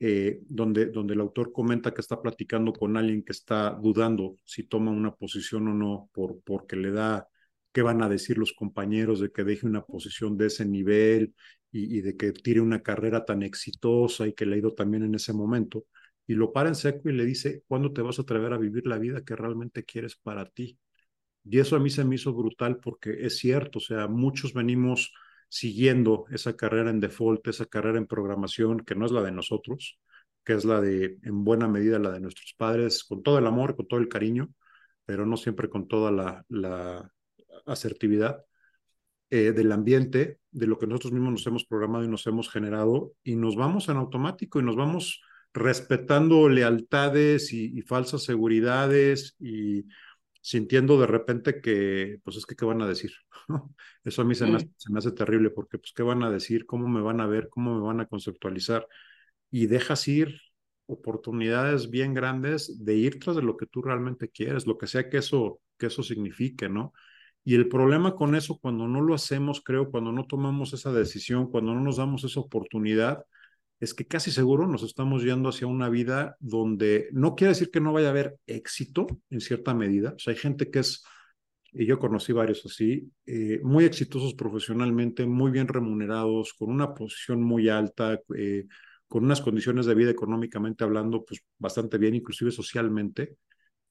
eh, 0.00 0.40
donde, 0.48 0.86
donde 0.86 1.14
el 1.14 1.20
autor 1.20 1.52
comenta 1.52 1.94
que 1.94 2.00
está 2.00 2.20
platicando 2.20 2.72
con 2.72 2.96
alguien 2.96 3.22
que 3.22 3.32
está 3.32 3.70
dudando 3.70 4.36
si 4.44 4.64
toma 4.64 4.90
una 4.90 5.14
posición 5.14 5.68
o 5.68 5.74
no 5.74 6.10
por, 6.12 6.40
porque 6.42 6.74
le 6.74 6.90
da 6.90 7.28
qué 7.72 7.82
van 7.82 8.02
a 8.02 8.08
decir 8.08 8.38
los 8.38 8.52
compañeros 8.52 9.20
de 9.20 9.30
que 9.32 9.44
deje 9.44 9.66
una 9.66 9.82
posición 9.84 10.36
de 10.36 10.46
ese 10.46 10.64
nivel 10.66 11.34
y, 11.70 12.02
de 12.02 12.16
que 12.16 12.32
tire 12.32 12.60
una 12.60 12.82
carrera 12.82 13.24
tan 13.24 13.42
exitosa 13.42 14.26
y 14.26 14.34
que 14.34 14.46
le 14.46 14.56
ha 14.56 14.58
ido 14.58 14.74
también 14.74 15.04
en 15.04 15.14
ese 15.14 15.32
momento. 15.32 15.86
Y 16.26 16.34
lo 16.34 16.52
para 16.52 16.68
en 16.68 16.74
seco 16.74 17.08
y 17.08 17.14
le 17.14 17.24
dice, 17.24 17.64
¿cuándo 17.66 17.92
te 17.92 18.02
vas 18.02 18.18
a 18.18 18.22
atrever 18.22 18.52
a 18.52 18.58
vivir 18.58 18.86
la 18.86 18.98
vida 18.98 19.24
que 19.24 19.36
realmente 19.36 19.84
quieres 19.84 20.16
para 20.16 20.46
ti? 20.46 20.78
Y 21.44 21.58
eso 21.60 21.76
a 21.76 21.80
mí 21.80 21.90
se 21.90 22.04
me 22.04 22.16
hizo 22.16 22.32
brutal 22.34 22.78
porque 22.78 23.26
es 23.26 23.38
cierto, 23.38 23.78
o 23.78 23.82
sea, 23.82 24.06
muchos 24.08 24.54
venimos 24.54 25.12
siguiendo 25.48 26.26
esa 26.30 26.56
carrera 26.56 26.90
en 26.90 27.00
default, 27.00 27.46
esa 27.48 27.66
carrera 27.66 27.98
en 27.98 28.06
programación, 28.06 28.80
que 28.80 28.94
no 28.94 29.06
es 29.06 29.12
la 29.12 29.22
de 29.22 29.32
nosotros, 29.32 29.98
que 30.44 30.54
es 30.54 30.64
la 30.64 30.80
de, 30.80 31.18
en 31.22 31.44
buena 31.44 31.68
medida, 31.68 31.98
la 31.98 32.12
de 32.12 32.20
nuestros 32.20 32.54
padres, 32.56 33.04
con 33.04 33.22
todo 33.22 33.38
el 33.38 33.46
amor, 33.46 33.76
con 33.76 33.88
todo 33.88 34.00
el 34.00 34.08
cariño, 34.08 34.50
pero 35.04 35.26
no 35.26 35.36
siempre 35.36 35.68
con 35.68 35.88
toda 35.88 36.10
la 36.48 37.12
asertividad 37.66 38.44
eh, 39.30 39.52
del 39.52 39.72
ambiente, 39.72 40.40
de 40.50 40.66
lo 40.66 40.78
que 40.78 40.86
nosotros 40.86 41.12
mismos 41.12 41.32
nos 41.32 41.46
hemos 41.46 41.64
programado 41.64 42.04
y 42.04 42.08
nos 42.08 42.26
hemos 42.26 42.50
generado, 42.50 43.12
y 43.22 43.36
nos 43.36 43.56
vamos 43.56 43.88
en 43.88 43.96
automático 43.96 44.60
y 44.60 44.62
nos 44.62 44.76
vamos 44.76 45.22
respetando 45.54 46.48
lealtades 46.48 47.52
y, 47.52 47.78
y 47.78 47.82
falsas 47.82 48.22
seguridades 48.22 49.36
y 49.38 49.84
sintiendo 50.42 50.98
de 51.00 51.06
repente 51.06 51.60
que, 51.60 52.18
pues 52.24 52.36
es 52.36 52.44
que, 52.44 52.56
¿qué 52.56 52.64
van 52.64 52.82
a 52.82 52.86
decir? 52.86 53.12
Eso 54.04 54.22
a 54.22 54.24
mí 54.24 54.34
se 54.34 54.46
me, 54.46 54.56
hace, 54.56 54.68
se 54.76 54.92
me, 54.92 54.98
hace, 54.98 55.12
terrible 55.12 55.50
porque, 55.50 55.78
pues, 55.78 55.92
¿qué 55.94 56.02
van 56.02 56.22
a 56.24 56.30
decir? 56.30 56.66
¿Cómo 56.66 56.88
me 56.88 57.00
van 57.00 57.20
a 57.20 57.26
ver? 57.26 57.48
¿Cómo 57.48 57.74
me 57.76 57.86
van 57.86 58.00
a 58.00 58.06
conceptualizar? 58.06 58.86
Y 59.50 59.66
dejas 59.66 60.06
ir 60.08 60.40
oportunidades 60.86 61.90
bien 61.90 62.12
grandes 62.12 62.84
de 62.84 62.96
ir 62.96 63.20
tras 63.20 63.36
de 63.36 63.42
lo 63.42 63.56
que 63.56 63.66
tú 63.66 63.82
realmente 63.82 64.28
quieres, 64.28 64.66
lo 64.66 64.76
que 64.78 64.88
sea 64.88 65.08
que 65.08 65.18
eso, 65.18 65.60
que 65.78 65.86
eso 65.86 66.02
signifique, 66.02 66.68
¿no? 66.68 66.92
Y 67.44 67.54
el 67.56 67.68
problema 67.68 68.14
con 68.14 68.34
eso, 68.34 68.58
cuando 68.58 68.86
no 68.86 69.00
lo 69.00 69.14
hacemos, 69.14 69.62
creo, 69.64 69.90
cuando 69.90 70.12
no 70.12 70.26
tomamos 70.26 70.72
esa 70.72 70.92
decisión, 70.92 71.50
cuando 71.50 71.74
no 71.74 71.80
nos 71.80 71.96
damos 71.96 72.22
esa 72.24 72.40
oportunidad, 72.40 73.24
es 73.80 73.94
que 73.94 74.06
casi 74.06 74.30
seguro 74.30 74.68
nos 74.68 74.84
estamos 74.84 75.24
yendo 75.24 75.48
hacia 75.48 75.66
una 75.66 75.88
vida 75.88 76.36
donde 76.38 77.08
no 77.12 77.34
quiere 77.34 77.48
decir 77.50 77.70
que 77.72 77.80
no 77.80 77.92
vaya 77.92 78.08
a 78.08 78.10
haber 78.10 78.36
éxito 78.46 79.08
en 79.28 79.40
cierta 79.40 79.74
medida. 79.74 80.14
O 80.16 80.18
sea, 80.20 80.32
hay 80.32 80.38
gente 80.38 80.70
que 80.70 80.78
es, 80.78 81.02
y 81.72 81.84
yo 81.86 81.98
conocí 81.98 82.32
varios 82.32 82.64
así, 82.64 83.10
eh, 83.26 83.58
muy 83.64 83.84
exitosos 83.84 84.34
profesionalmente, 84.34 85.26
muy 85.26 85.50
bien 85.50 85.66
remunerados, 85.66 86.54
con 86.54 86.70
una 86.70 86.94
posición 86.94 87.42
muy 87.42 87.68
alta, 87.68 88.20
eh, 88.36 88.66
con 89.08 89.24
unas 89.24 89.40
condiciones 89.40 89.86
de 89.86 89.96
vida 89.96 90.10
económicamente 90.12 90.84
hablando, 90.84 91.24
pues 91.24 91.40
bastante 91.58 91.98
bien, 91.98 92.14
inclusive 92.14 92.52
socialmente, 92.52 93.36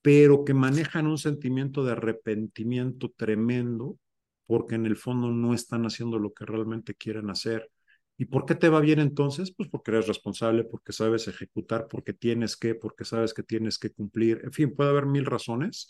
pero 0.02 0.46
que 0.46 0.54
manejan 0.54 1.08
un 1.08 1.18
sentimiento 1.18 1.84
de 1.84 1.94
arrepentimiento 1.94 3.12
tremendo 3.16 3.98
porque 4.46 4.76
en 4.76 4.86
el 4.86 4.98
fondo 4.98 5.30
no 5.32 5.54
están 5.54 5.86
haciendo 5.86 6.20
lo 6.20 6.34
que 6.34 6.46
realmente 6.46 6.96
quieren 6.96 7.30
hacer. 7.30 7.72
¿Y 8.18 8.26
por 8.26 8.46
qué 8.46 8.56
te 8.56 8.70
va 8.70 8.82
bien 8.82 9.00
entonces? 9.00 9.54
Pues 9.56 9.70
porque 9.70 9.92
eres 9.92 10.08
responsable, 10.08 10.64
porque 10.66 10.92
sabes 10.94 11.28
ejecutar, 11.28 11.88
porque 11.90 12.14
tienes 12.14 12.58
que, 12.58 12.76
porque 12.76 13.06
sabes 13.06 13.34
que 13.34 13.44
tienes 13.44 13.80
que 13.80 13.92
cumplir. 13.92 14.42
En 14.44 14.52
fin, 14.52 14.76
puede 14.76 14.90
haber 14.90 15.06
mil 15.06 15.26
razones, 15.26 15.88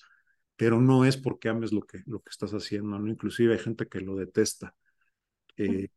pero 0.56 0.80
no 0.80 1.06
es 1.06 1.17
porque 1.17 1.50
ames 1.50 1.74
lo 1.74 1.82
que, 1.82 2.04
lo 2.06 2.21
que 2.21 2.30
estás 2.30 2.52
haciendo, 2.54 3.00
¿no? 3.00 3.10
Inclusive 3.10 3.54
hay 3.54 3.60
gente 3.60 3.88
que 3.88 4.00
lo 4.02 4.15
detesta. 4.15 4.76
Eh, 5.58 5.89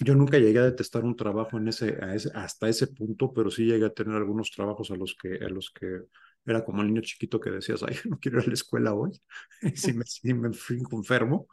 yo 0.00 0.14
nunca 0.14 0.38
llegué 0.38 0.58
a 0.58 0.64
detestar 0.64 1.04
un 1.04 1.16
trabajo 1.16 1.58
en 1.58 1.68
ese, 1.68 1.98
ese, 2.14 2.30
hasta 2.34 2.68
ese 2.68 2.86
punto, 2.88 3.32
pero 3.32 3.50
sí 3.50 3.64
llegué 3.64 3.86
a 3.86 3.90
tener 3.94 4.16
algunos 4.16 4.50
trabajos 4.50 4.90
a 4.90 4.96
los 4.96 5.14
que, 5.14 5.36
a 5.36 5.48
los 5.48 5.70
que 5.70 6.02
era 6.46 6.64
como 6.64 6.82
el 6.82 6.88
niño 6.88 7.02
chiquito 7.02 7.40
que 7.40 7.50
decías, 7.50 7.82
ay, 7.82 7.96
no 8.10 8.18
quiero 8.18 8.38
ir 8.38 8.44
a 8.44 8.48
la 8.48 8.54
escuela 8.54 8.94
hoy, 8.94 9.12
si 9.74 9.92
me, 9.92 10.04
si 10.04 10.32
me 10.34 10.48
enfermo, 10.48 11.48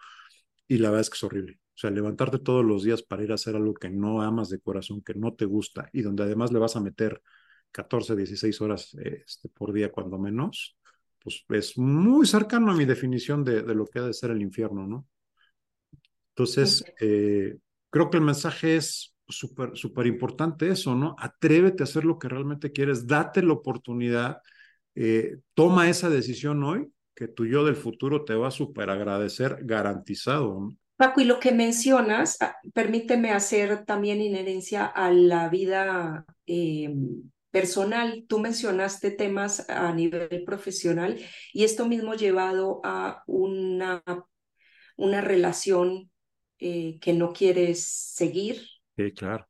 y 0.68 0.78
la 0.78 0.90
verdad 0.90 1.02
es 1.02 1.10
que 1.10 1.16
es 1.16 1.24
horrible. 1.24 1.60
O 1.76 1.78
sea, 1.78 1.90
levantarte 1.90 2.40
todos 2.40 2.64
los 2.64 2.84
días 2.84 3.02
para 3.02 3.24
ir 3.24 3.32
a 3.32 3.36
hacer 3.36 3.56
algo 3.56 3.74
que 3.74 3.90
no 3.90 4.22
amas 4.22 4.50
de 4.50 4.60
corazón, 4.60 5.02
que 5.02 5.16
no 5.16 5.34
te 5.34 5.46
gusta, 5.46 5.90
y 5.92 6.02
donde 6.02 6.24
además 6.24 6.52
le 6.52 6.60
vas 6.60 6.76
a 6.76 6.82
meter 6.82 7.22
14, 7.72 8.16
16 8.16 8.62
horas 8.62 8.96
este, 9.04 9.50
por 9.50 9.74
día 9.74 9.92
cuando 9.92 10.20
menos, 10.20 10.78
pues 11.20 11.44
es 11.50 11.78
muy 11.78 12.28
cercano 12.28 12.72
a 12.72 12.76
mi 12.76 12.86
definición 12.86 13.44
de, 13.44 13.64
de 13.64 13.76
lo 13.76 13.88
que 13.88 14.00
ha 14.00 14.04
de 14.04 14.14
ser 14.14 14.32
el 14.32 14.42
infierno, 14.42 14.86
¿no? 14.86 15.08
Entonces, 16.30 16.84
eh, 17.00 17.58
creo 17.90 18.10
que 18.10 18.18
el 18.18 18.24
mensaje 18.24 18.76
es 18.76 19.16
súper, 19.28 19.78
súper 19.78 20.08
importante 20.08 20.70
eso, 20.70 20.96
¿no? 20.96 21.16
Atrévete 21.20 21.84
a 21.84 21.86
hacer 21.86 22.06
lo 22.06 22.18
que 22.18 22.28
realmente 22.28 22.72
quieres, 22.72 23.08
date 23.08 23.44
la 23.44 23.54
oportunidad, 23.54 24.38
eh, 24.96 25.38
toma 25.54 25.90
esa 25.90 26.10
decisión 26.10 26.64
hoy, 26.64 26.92
que 27.16 27.28
tu 27.28 27.46
yo 27.46 27.64
del 27.64 27.76
futuro 27.76 28.24
te 28.26 28.36
va 28.36 28.48
a 28.48 28.52
súper 28.52 28.90
agradecer 28.90 29.60
garantizado. 29.62 30.70
Paco, 30.96 31.22
y 31.22 31.26
lo 31.26 31.40
que 31.40 31.52
mencionas, 31.52 32.38
ah, 32.42 32.56
permíteme 32.74 33.32
hacer 33.32 33.86
también 33.86 34.22
inherencia 34.22 34.86
a 34.86 35.12
la 35.12 35.50
vida 35.50 36.26
eh, 36.46 36.94
personal. 37.52 38.26
Tú 38.28 38.40
mencionaste 38.40 39.12
temas 39.12 39.70
a 39.70 39.94
nivel 39.94 40.44
profesional 40.46 41.20
y 41.52 41.64
esto 41.64 41.88
mismo 41.88 42.14
llevado 42.14 42.82
a 42.84 43.24
una, 43.28 44.04
una 44.98 45.22
relación 45.22 46.12
eh, 46.60 47.00
que 47.02 47.14
no 47.14 47.34
quieres 47.34 47.86
seguir. 47.86 48.62
Sí, 48.96 49.12
claro. 49.12 49.48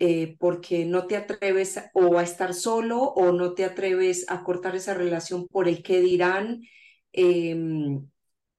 Eh, 0.00 0.36
porque 0.38 0.84
no 0.84 1.06
te 1.08 1.16
atreves 1.16 1.80
o 1.92 2.18
a 2.18 2.22
estar 2.22 2.54
solo 2.54 3.02
o 3.02 3.32
no 3.32 3.54
te 3.54 3.64
atreves 3.64 4.26
a 4.28 4.44
cortar 4.44 4.76
esa 4.76 4.94
relación 4.94 5.48
por 5.48 5.68
el 5.68 5.82
que 5.82 6.00
dirán, 6.00 6.62
eh, 7.12 7.56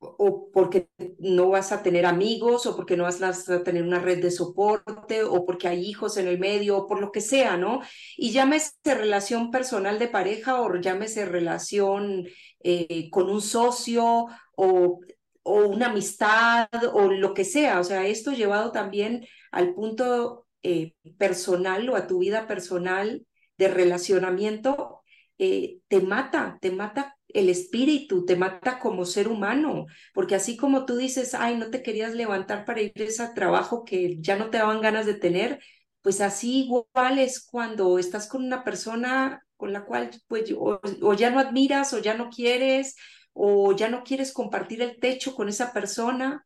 o 0.01 0.49
porque 0.53 0.89
no 1.19 1.49
vas 1.49 1.71
a 1.71 1.83
tener 1.83 2.05
amigos 2.05 2.65
o 2.65 2.75
porque 2.75 2.95
no 2.95 3.03
vas 3.03 3.21
a 3.21 3.63
tener 3.63 3.83
una 3.83 3.99
red 3.99 4.21
de 4.21 4.31
soporte 4.31 5.23
o 5.23 5.45
porque 5.45 5.67
hay 5.67 5.81
hijos 5.85 6.15
en 6.17 6.27
el 6.27 6.39
medio 6.39 6.77
o 6.77 6.87
por 6.87 7.01
lo 7.01 7.11
que 7.11 7.21
sea, 7.21 7.57
¿no? 7.57 7.81
Y 8.17 8.31
llámese 8.31 8.71
relación 8.85 9.51
personal 9.51 9.99
de 9.99 10.07
pareja 10.07 10.61
o 10.61 10.73
llámese 10.79 11.25
relación 11.25 12.25
eh, 12.63 13.09
con 13.11 13.29
un 13.29 13.41
socio 13.41 14.27
o 14.55 14.99
o 15.43 15.65
una 15.67 15.87
amistad 15.87 16.69
o 16.93 17.11
lo 17.11 17.33
que 17.33 17.43
sea. 17.45 17.79
O 17.79 17.83
sea, 17.83 18.05
esto 18.07 18.31
llevado 18.31 18.71
también 18.71 19.25
al 19.51 19.73
punto 19.73 20.45
eh, 20.63 20.93
personal 21.17 21.89
o 21.89 21.95
a 21.95 22.07
tu 22.07 22.19
vida 22.19 22.47
personal 22.47 23.25
de 23.57 23.67
relacionamiento, 23.67 25.01
eh, 25.37 25.79
te 25.87 26.01
mata, 26.01 26.57
te 26.61 26.71
mata 26.71 27.15
el 27.27 27.49
espíritu, 27.49 28.25
te 28.25 28.35
mata 28.35 28.79
como 28.79 29.05
ser 29.05 29.27
humano, 29.27 29.85
porque 30.13 30.35
así 30.35 30.57
como 30.57 30.85
tú 30.85 30.97
dices, 30.97 31.33
ay, 31.35 31.57
no 31.57 31.69
te 31.69 31.83
querías 31.83 32.13
levantar 32.15 32.65
para 32.65 32.81
ir 32.81 32.91
a 32.97 33.03
ese 33.03 33.27
trabajo 33.35 33.83
que 33.85 34.17
ya 34.19 34.35
no 34.37 34.49
te 34.49 34.57
daban 34.57 34.81
ganas 34.81 35.05
de 35.05 35.13
tener, 35.13 35.59
pues 36.01 36.21
así 36.21 36.63
igual 36.65 37.19
es 37.19 37.45
cuando 37.45 37.99
estás 37.99 38.27
con 38.27 38.43
una 38.45 38.63
persona 38.63 39.43
con 39.57 39.73
la 39.73 39.85
cual 39.85 40.09
pues 40.27 40.51
o, 40.57 40.79
o 41.01 41.13
ya 41.13 41.29
no 41.29 41.39
admiras 41.39 41.93
o 41.93 41.99
ya 41.99 42.13
no 42.15 42.29
quieres 42.29 42.95
o 43.33 43.73
ya 43.75 43.89
no 43.89 44.03
quieres 44.03 44.31
compartir 44.33 44.81
el 44.81 44.99
techo 44.99 45.35
con 45.35 45.49
esa 45.49 45.73
persona. 45.73 46.45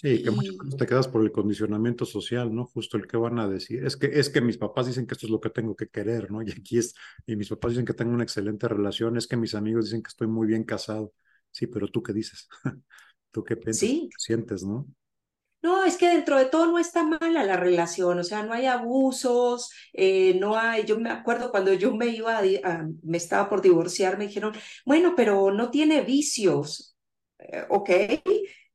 Sí, 0.00 0.22
que 0.22 0.30
muchas 0.30 0.56
veces 0.56 0.76
te 0.76 0.86
quedas 0.86 1.08
por 1.08 1.24
el 1.24 1.32
condicionamiento 1.32 2.04
social, 2.04 2.54
¿no? 2.54 2.66
Justo 2.66 2.96
el 2.96 3.08
que 3.08 3.16
van 3.16 3.40
a 3.40 3.48
decir. 3.48 3.84
Es 3.84 3.96
que, 3.96 4.06
es 4.06 4.30
que 4.30 4.40
mis 4.40 4.56
papás 4.56 4.86
dicen 4.86 5.08
que 5.08 5.14
esto 5.14 5.26
es 5.26 5.32
lo 5.32 5.40
que 5.40 5.50
tengo 5.50 5.74
que 5.74 5.88
querer, 5.88 6.30
¿no? 6.30 6.40
Y 6.46 6.52
aquí 6.52 6.78
es, 6.78 6.94
y 7.26 7.34
mis 7.34 7.48
papás 7.48 7.72
dicen 7.72 7.84
que 7.84 7.94
tengo 7.94 8.12
una 8.14 8.22
excelente 8.22 8.68
relación, 8.68 9.16
es 9.16 9.26
que 9.26 9.36
mis 9.36 9.56
amigos 9.56 9.86
dicen 9.86 10.00
que 10.04 10.08
estoy 10.08 10.28
muy 10.28 10.46
bien 10.46 10.62
casado. 10.62 11.12
Sí, 11.50 11.66
pero 11.66 11.88
tú 11.88 12.00
qué 12.00 12.12
dices? 12.12 12.48
¿Tú 13.32 13.42
qué 13.42 13.56
piensas? 13.56 13.80
Sí. 13.80 14.08
¿Qué 14.08 14.18
sientes, 14.18 14.62
no? 14.62 14.86
No, 15.62 15.84
es 15.84 15.96
que 15.96 16.08
dentro 16.08 16.38
de 16.38 16.44
todo 16.44 16.66
no 16.66 16.78
está 16.78 17.02
mala 17.02 17.42
la 17.42 17.56
relación, 17.56 18.20
o 18.20 18.22
sea, 18.22 18.44
no 18.44 18.52
hay 18.52 18.66
abusos, 18.66 19.72
eh, 19.92 20.38
no 20.38 20.56
hay, 20.56 20.84
yo 20.84 21.00
me 21.00 21.10
acuerdo 21.10 21.50
cuando 21.50 21.72
yo 21.72 21.92
me 21.96 22.06
iba, 22.06 22.38
a, 22.38 22.42
a, 22.62 22.88
me 23.02 23.16
estaba 23.16 23.48
por 23.48 23.60
divorciar, 23.60 24.16
me 24.16 24.28
dijeron, 24.28 24.54
bueno, 24.86 25.14
pero 25.16 25.50
no 25.50 25.68
tiene 25.72 26.02
vicios, 26.02 26.96
eh, 27.40 27.64
ok, 27.70 27.90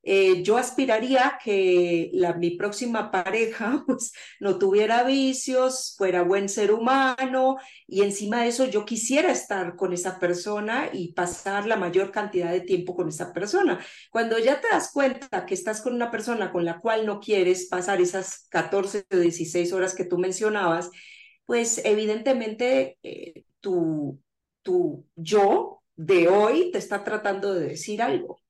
eh, 0.06 0.44
yo 0.44 0.58
aspiraría 0.58 1.40
que 1.42 2.10
la, 2.14 2.34
mi 2.34 2.52
próxima 2.58 3.10
pareja 3.10 3.84
pues, 3.88 4.12
no 4.40 4.60
tuviera 4.60 5.04
vicios, 5.04 5.96
fuera 5.98 6.24
buen 6.24 6.50
ser 6.50 6.74
humano 6.74 7.56
y 7.88 8.02
encima 8.02 8.42
de 8.44 8.50
eso 8.50 8.66
yo 8.66 8.84
quisiera 8.86 9.32
estar 9.32 9.78
con 9.78 9.94
esa 9.94 10.20
persona 10.20 10.90
y 10.92 11.14
pasar 11.14 11.66
la 11.68 11.78
mayor 11.78 12.12
cantidad 12.12 12.52
de 12.52 12.62
tiempo 12.62 12.96
con 12.96 13.08
esa 13.08 13.32
persona. 13.32 13.80
Cuando 14.12 14.38
ya 14.40 14.60
te 14.60 14.68
das 14.68 14.92
cuenta 14.92 15.46
que 15.46 15.54
estás 15.54 15.82
con 15.82 15.94
una 15.94 16.12
persona 16.12 16.52
con 16.52 16.66
la 16.66 16.80
cual 16.82 17.06
no 17.06 17.20
quieres 17.22 17.68
pasar 17.70 18.02
esas 18.02 18.48
14 18.50 19.06
o 19.10 19.18
16 19.18 19.72
horas 19.72 19.96
que 19.96 20.06
tú 20.06 20.18
mencionabas, 20.18 20.90
pues 21.46 21.82
evidentemente 21.86 22.98
eh, 23.04 23.46
tu, 23.62 24.20
tu 24.62 25.06
yo 25.16 25.82
de 25.96 26.28
hoy 26.28 26.72
te 26.72 26.78
está 26.80 27.04
tratando 27.04 27.54
de 27.54 27.68
decir 27.70 28.02
algo. 28.02 28.43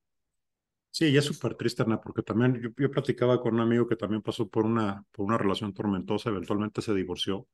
Sí, 0.95 1.07
y 1.07 1.17
es 1.17 1.25
súper 1.25 1.55
triste, 1.55 1.81
Ana, 1.81 1.99
porque 1.99 2.21
también 2.21 2.61
yo, 2.61 2.69
yo, 2.77 2.91
platicaba 2.91 3.41
con 3.41 3.55
un 3.55 3.61
amigo 3.61 3.87
que 3.87 3.95
también 3.95 4.21
pasó 4.21 4.47
por 4.47 4.63
una, 4.65 5.03
por 5.11 5.25
una 5.25 5.39
relación 5.39 5.73
tormentosa, 5.73 6.29
eventualmente 6.29 6.83
se 6.83 6.93
divorció. 6.93 7.47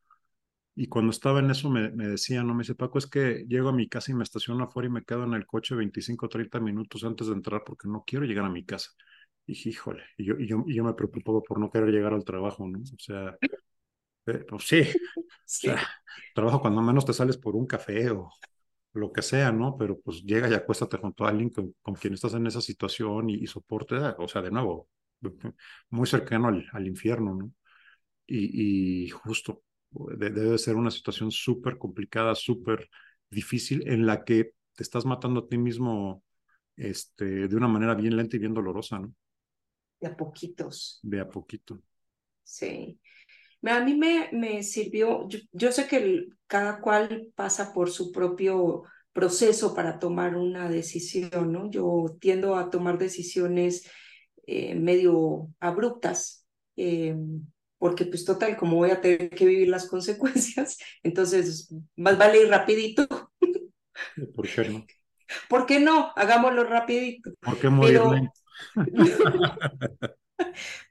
Y 0.76 0.88
cuando 0.88 1.12
estaba 1.12 1.40
en 1.40 1.52
eso 1.52 1.70
me, 1.70 1.92
me 1.92 2.08
decía, 2.08 2.44
no 2.44 2.54
me 2.56 2.64
dice, 2.64 2.76
Paco, 2.76 3.00
es 3.00 3.08
que 3.08 3.46
llego 3.48 3.70
a 3.70 3.74
mi 3.74 3.90
casa 3.90 4.12
y 4.12 4.16
me 4.16 4.24
estaciono 4.24 4.64
afuera 4.66 4.90
y 4.90 4.92
me 4.92 5.04
quedo 5.06 5.24
en 5.26 5.34
el 5.36 5.46
coche 5.48 5.76
25 5.76 6.28
o 6.28 6.30
30 6.30 6.60
minutos 6.60 7.04
antes 7.06 7.28
de 7.28 7.34
entrar 7.34 7.64
porque 7.66 7.88
no 7.90 8.04
quiero 8.08 8.26
llegar 8.26 8.46
a 8.46 8.50
mi 8.50 8.66
casa. 8.66 8.92
Y 9.48 9.54
dije, 9.54 9.70
híjole, 9.72 10.04
y 10.18 10.26
yo, 10.26 10.36
y 10.40 10.48
yo, 10.48 10.64
y 10.68 10.76
yo 10.76 10.84
me 10.86 10.94
preocupaba 10.96 11.42
por 11.42 11.60
no 11.60 11.72
querer 11.72 11.90
llegar 11.92 12.14
al 12.14 12.26
trabajo, 12.26 12.68
¿no? 12.68 12.80
O 12.80 13.00
sea, 13.00 13.38
eh, 14.28 14.46
pues 14.50 14.64
sí, 14.68 14.84
sí. 15.46 15.70
O 15.70 15.72
sea, 15.74 15.88
trabajo 16.36 16.62
cuando 16.62 16.82
menos 16.82 17.06
te 17.06 17.14
sales 17.14 17.38
por 17.38 17.56
un 17.56 17.68
café 17.68 18.10
o, 18.12 18.32
lo 18.94 19.12
que 19.12 19.22
sea, 19.22 19.52
¿no? 19.52 19.78
Pero 19.78 20.00
pues 20.00 20.24
llega 20.24 20.50
y 20.50 20.54
acuéstate 20.54 20.98
junto 20.98 21.26
a 21.26 21.30
alguien 21.30 21.50
con, 21.50 21.76
con 21.82 21.96
quien 21.96 22.14
estás 22.14 22.34
en 22.34 22.48
esa 22.48 22.62
situación 22.62 23.30
y, 23.30 23.36
y, 23.36 23.48
soporte, 23.48 23.96
o 24.18 24.28
sea, 24.28 24.42
de 24.42 24.52
nuevo, 24.52 24.90
muy 25.90 26.08
cercano 26.08 26.48
al, 26.48 26.68
al 26.72 26.88
infierno, 26.88 27.36
¿no? 27.36 27.52
Y, 28.26 29.06
y 29.06 29.10
justo, 29.10 29.64
de, 29.92 30.30
debe 30.30 30.58
ser 30.58 30.76
una 30.76 30.92
situación 30.92 31.32
súper 31.32 31.78
complicada, 31.78 32.36
súper 32.36 32.90
difícil, 33.30 33.88
en 33.88 34.06
la 34.06 34.24
que 34.24 34.54
te 34.76 34.84
estás 34.84 35.06
matando 35.06 35.42
a 35.42 35.48
ti 35.48 35.58
mismo 35.58 36.24
este, 36.76 37.48
de 37.48 37.56
una 37.56 37.68
manera 37.68 37.96
bien 37.96 38.16
lenta 38.16 38.36
y 38.36 38.40
bien 38.40 38.54
dolorosa, 38.54 39.00
¿no? 39.00 39.14
De 40.00 40.08
a 40.08 40.16
poquitos. 40.16 41.00
De 41.04 41.20
a 41.20 41.28
poquito. 41.28 41.82
Sí. 42.44 43.00
A 43.64 43.80
mí 43.82 43.96
me, 43.96 44.30
me 44.32 44.64
sirvió, 44.64 45.28
yo, 45.28 45.40
yo 45.52 45.72
sé 45.72 45.88
que 45.88 45.98
el, 45.98 46.38
cada 46.48 46.80
cual 46.80 47.28
pasa 47.36 47.74
por 47.74 47.90
su 47.90 48.12
propio 48.12 48.84
proceso 49.14 49.76
para 49.76 50.00
tomar 50.00 50.36
una 50.38 50.70
decisión, 50.70 51.52
¿no? 51.52 51.70
Yo 51.70 52.18
tiendo 52.20 52.56
a 52.56 52.70
tomar 52.70 52.98
decisiones 52.98 53.90
eh, 54.48 54.76
medio 54.76 55.50
abruptas, 55.60 56.46
eh, 56.76 57.16
porque 57.78 58.06
pues 58.06 58.26
total, 58.26 58.58
como 58.58 58.78
voy 58.78 58.92
a 58.92 59.02
tener 59.02 59.30
que 59.30 59.46
vivir 59.46 59.68
las 59.70 59.88
consecuencias, 59.90 60.78
entonces 61.04 61.74
más 61.96 62.18
vale 62.18 62.44
ir 62.44 62.50
rapidito. 62.50 63.08
¿Por 64.36 64.48
qué 64.48 64.70
no? 64.70 64.86
¿Por 65.48 65.66
qué 65.66 65.80
no? 65.80 66.12
Hagámoslo 66.16 66.64
rapidito. 66.64 67.32
¿Por 67.42 67.60
qué 67.60 67.70
morir? 67.70 68.02
Pero... 68.02 68.34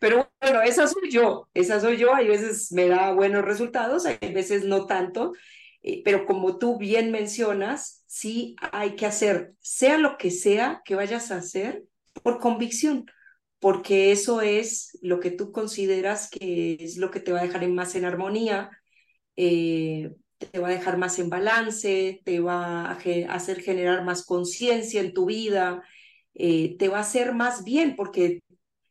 Pero 0.00 0.30
bueno, 0.40 0.62
esa 0.62 0.86
soy 0.86 1.10
yo, 1.10 1.48
esa 1.54 1.80
soy 1.80 1.96
yo, 1.96 2.14
hay 2.14 2.28
veces 2.28 2.72
me 2.72 2.88
da 2.88 3.12
buenos 3.12 3.44
resultados, 3.44 4.06
hay 4.06 4.32
veces 4.32 4.64
no 4.64 4.86
tanto, 4.86 5.32
eh, 5.82 6.02
pero 6.04 6.26
como 6.26 6.58
tú 6.58 6.78
bien 6.78 7.10
mencionas, 7.10 8.04
sí 8.06 8.56
hay 8.72 8.96
que 8.96 9.06
hacer, 9.06 9.54
sea 9.60 9.98
lo 9.98 10.16
que 10.18 10.30
sea 10.30 10.82
que 10.84 10.94
vayas 10.94 11.30
a 11.30 11.36
hacer, 11.36 11.84
por 12.22 12.40
convicción, 12.40 13.06
porque 13.60 14.12
eso 14.12 14.40
es 14.42 14.98
lo 15.02 15.20
que 15.20 15.30
tú 15.30 15.52
consideras 15.52 16.28
que 16.30 16.76
es 16.80 16.96
lo 16.96 17.10
que 17.10 17.20
te 17.20 17.32
va 17.32 17.40
a 17.40 17.42
dejar 17.44 17.66
más 17.68 17.94
en 17.94 18.04
armonía, 18.04 18.70
eh, 19.36 20.12
te 20.38 20.58
va 20.58 20.68
a 20.68 20.70
dejar 20.72 20.98
más 20.98 21.18
en 21.18 21.30
balance, 21.30 22.20
te 22.24 22.40
va 22.40 22.86
a 22.86 22.98
hacer 23.34 23.60
generar 23.62 24.04
más 24.04 24.24
conciencia 24.24 25.00
en 25.00 25.12
tu 25.12 25.26
vida, 25.26 25.82
eh, 26.34 26.76
te 26.78 26.88
va 26.88 26.98
a 26.98 27.00
hacer 27.02 27.34
más 27.34 27.64
bien, 27.64 27.96
porque 27.96 28.40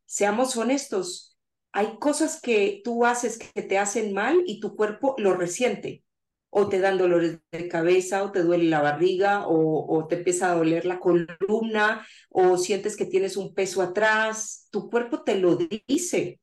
seamos 0.08 0.58
honestos, 0.58 1.38
hay 1.72 2.00
cosas 2.00 2.42
que 2.42 2.82
tú 2.84 3.06
haces 3.06 3.38
que 3.38 3.62
te 3.62 3.78
hacen 3.78 4.14
mal 4.14 4.42
y 4.48 4.60
tu 4.60 4.76
cuerpo 4.76 5.14
lo 5.20 5.36
resiente 5.36 6.04
o 6.50 6.70
te 6.70 6.80
dan 6.80 6.98
dolores 6.98 7.40
de 7.52 7.68
cabeza, 7.68 8.24
o 8.24 8.32
te 8.32 8.42
duele 8.42 8.66
la 8.66 8.82
barriga, 8.82 9.48
o, 9.48 10.08
te 10.08 10.16
empieza 10.16 10.52
a 10.52 10.56
doler 10.56 10.86
la 10.86 11.00
columna, 11.00 12.06
o 12.30 12.58
sientes 12.58 12.98
que 12.98 13.06
tienes 13.06 13.38
un 13.38 13.54
peso 13.54 13.82
atrás, 13.82 14.68
tu 14.72 14.90
cuerpo 14.90 15.24
te 15.24 15.36
lo 15.40 15.58
dice. 15.88 16.40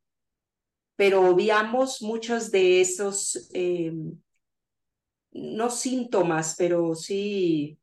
Pero 0.96 1.28
obviamos 1.28 2.02
muchos 2.02 2.50
de 2.50 2.80
esos, 2.80 3.48
em, 3.52 4.16
no 5.32 5.70
síntomas, 5.70 6.54
pero 6.56 6.94
sí. 6.94 7.78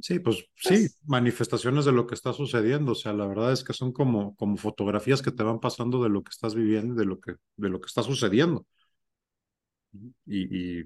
Sí, 0.00 0.18
pues, 0.18 0.44
sí, 0.56 0.74
pues 0.74 0.98
manifestaciones 1.06 1.84
de 1.84 1.92
lo 1.92 2.06
que 2.06 2.14
está 2.14 2.32
sucediendo. 2.32 2.92
O 2.92 2.94
sea, 2.94 3.12
la 3.12 3.26
verdad 3.26 3.52
es 3.52 3.62
que 3.64 3.72
son 3.72 3.92
como, 3.92 4.34
como 4.36 4.56
fotografías 4.56 5.22
que 5.22 5.30
te 5.32 5.42
van 5.44 5.60
pasando 5.60 6.02
de 6.02 6.10
lo 6.10 6.22
que 6.22 6.30
estás 6.30 6.54
viviendo, 6.54 6.94
de 6.94 7.04
lo 7.06 7.20
que, 7.20 7.34
de 7.56 7.68
lo 7.68 7.80
que 7.80 7.86
está 7.86 8.02
sucediendo. 8.02 8.66
y 10.26 10.84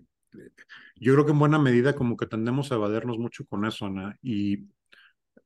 yo 1.01 1.13
creo 1.15 1.25
que 1.27 1.33
en 1.33 1.39
buena 1.39 1.59
medida 1.59 1.95
como 1.95 2.17
que 2.17 2.27
tendemos 2.27 2.71
a 2.71 2.77
evadirnos 2.77 3.19
mucho 3.19 3.45
con 3.47 3.65
eso, 3.65 3.87
Ana, 3.87 4.17
y 4.23 4.55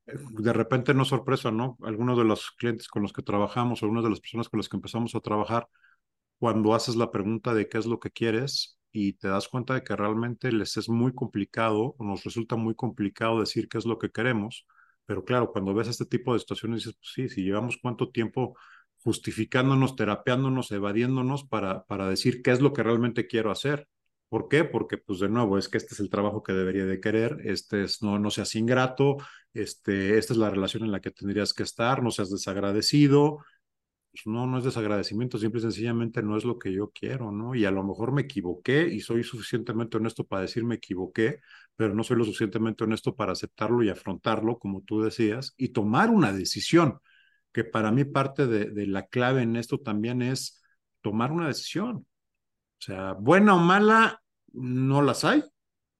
eh, 0.07 0.17
de 0.39 0.53
repente 0.53 0.93
no 0.93 1.05
sorpresa, 1.05 1.51
¿no? 1.51 1.77
Algunos 1.83 2.17
de 2.17 2.25
los 2.25 2.51
clientes 2.53 2.87
con 2.87 3.03
los 3.03 3.13
que 3.13 3.23
trabajamos, 3.23 3.83
algunas 3.83 4.03
de 4.03 4.11
las 4.11 4.19
personas 4.21 4.49
con 4.49 4.59
las 4.59 4.69
que 4.69 4.77
empezamos 4.77 5.15
a 5.15 5.21
trabajar, 5.21 5.67
cuando 6.39 6.75
haces 6.75 6.95
la 6.95 7.11
pregunta 7.11 7.53
de 7.55 7.69
qué 7.69 7.77
es 7.79 7.85
lo 7.87 7.99
que 7.99 8.11
quieres 8.11 8.79
y 8.93 9.13
te 9.13 9.27
das 9.27 9.49
cuenta 9.49 9.73
de 9.73 9.83
que 9.83 9.95
realmente 9.95 10.51
les 10.53 10.77
es 10.77 10.87
muy 10.89 11.13
complicado, 11.13 11.95
nos 11.99 12.23
resulta 12.23 12.55
muy 12.55 12.75
complicado 12.75 13.41
decir 13.41 13.67
qué 13.69 13.77
es 13.79 13.85
lo 13.85 13.99
que 13.99 14.11
queremos, 14.11 14.65
pero 15.05 15.25
claro, 15.25 15.51
cuando 15.51 15.73
ves 15.73 15.89
este 15.89 16.05
tipo 16.05 16.33
de 16.33 16.39
situaciones 16.39 16.79
dices, 16.85 16.95
pues 16.95 17.11
sí, 17.13 17.29
si 17.29 17.43
llevamos 17.43 17.77
cuánto 17.81 18.11
tiempo 18.11 18.55
justificándonos, 19.03 19.95
terapeándonos, 19.97 20.71
evadiéndonos 20.71 21.43
para, 21.45 21.83
para 21.85 22.07
decir 22.09 22.41
qué 22.41 22.51
es 22.51 22.61
lo 22.61 22.71
que 22.73 22.83
realmente 22.83 23.27
quiero 23.27 23.51
hacer 23.51 23.87
¿Por 24.33 24.49
qué? 24.49 24.63
Porque, 24.63 24.97
pues, 24.97 25.19
de 25.19 25.29
nuevo, 25.29 25.59
es 25.59 25.69
que 25.69 25.77
este 25.77 25.93
es 25.93 25.99
el 25.99 26.09
trabajo 26.09 26.41
que 26.41 26.53
debería 26.53 26.85
de 26.87 26.99
querer, 26.99 27.37
este 27.43 27.83
es, 27.83 28.01
no, 28.01 28.17
no 28.17 28.31
seas 28.31 28.55
ingrato, 28.55 29.17
este, 29.53 30.17
esta 30.17 30.33
es 30.33 30.39
la 30.39 30.49
relación 30.49 30.83
en 30.83 30.91
la 30.91 31.01
que 31.01 31.11
tendrías 31.11 31.53
que 31.53 31.61
estar, 31.61 32.01
no 32.01 32.09
seas 32.09 32.31
desagradecido. 32.31 33.45
Pues 34.13 34.27
no, 34.27 34.45
no 34.45 34.59
es 34.59 34.63
desagradecimiento, 34.63 35.39
simple 35.39 35.57
y 35.59 35.63
sencillamente 35.63 36.21
no 36.21 36.37
es 36.37 36.45
lo 36.45 36.59
que 36.59 36.71
yo 36.71 36.91
quiero, 36.91 37.31
¿no? 37.31 37.55
Y 37.55 37.65
a 37.65 37.71
lo 37.71 37.83
mejor 37.83 38.11
me 38.11 38.21
equivoqué 38.21 38.87
y 38.87 38.99
soy 39.01 39.23
suficientemente 39.23 39.97
honesto 39.97 40.23
para 40.23 40.43
decir 40.43 40.63
me 40.63 40.75
equivoqué, 40.75 41.39
pero 41.75 41.95
no 41.95 42.03
soy 42.03 42.17
lo 42.17 42.23
suficientemente 42.23 42.83
honesto 42.83 43.15
para 43.15 43.31
aceptarlo 43.31 43.81
y 43.83 43.89
afrontarlo, 43.89 44.59
como 44.59 44.83
tú 44.83 45.01
decías, 45.01 45.55
y 45.57 45.69
tomar 45.69 46.11
una 46.11 46.31
decisión, 46.31 46.99
que 47.51 47.63
para 47.63 47.91
mí 47.91 48.05
parte 48.05 48.45
de, 48.45 48.65
de 48.65 48.85
la 48.87 49.07
clave 49.07 49.41
en 49.41 49.55
esto 49.55 49.79
también 49.79 50.21
es 50.21 50.61
tomar 51.01 51.31
una 51.31 51.47
decisión. 51.47 51.97
O 51.97 52.05
sea, 52.85 53.13
buena 53.13 53.55
o 53.55 53.59
mala, 53.59 54.21
no 54.53 55.01
las 55.01 55.23
hay 55.25 55.43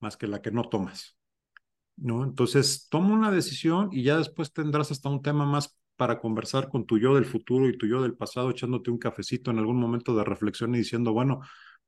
más 0.02 0.17
que 0.17 0.28
la 0.28 0.41
que 0.41 0.52
no 0.52 0.69
tomas. 0.69 1.17
¿no? 1.95 2.23
Entonces, 2.23 2.88
toma 2.89 3.13
una 3.13 3.32
decisión 3.32 3.89
y 3.91 4.04
ya 4.04 4.17
después 4.17 4.52
tendrás 4.54 4.91
hasta 4.91 5.10
un 5.10 5.21
tema 5.21 5.45
más 5.45 5.78
para 5.96 6.20
conversar 6.20 6.70
con 6.70 6.86
tu 6.86 6.98
yo 6.98 7.16
del 7.16 7.26
futuro 7.26 7.70
y 7.70 7.78
tu 7.78 7.88
yo 7.88 8.02
del 8.02 8.16
pasado, 8.16 8.50
echándote 8.50 8.92
un 8.92 8.98
cafecito 8.98 9.52
en 9.52 9.60
algún 9.60 9.78
momento 9.78 10.16
de 10.16 10.24
reflexión 10.24 10.74
y 10.76 10.80
diciendo, 10.80 11.14
bueno, 11.14 11.42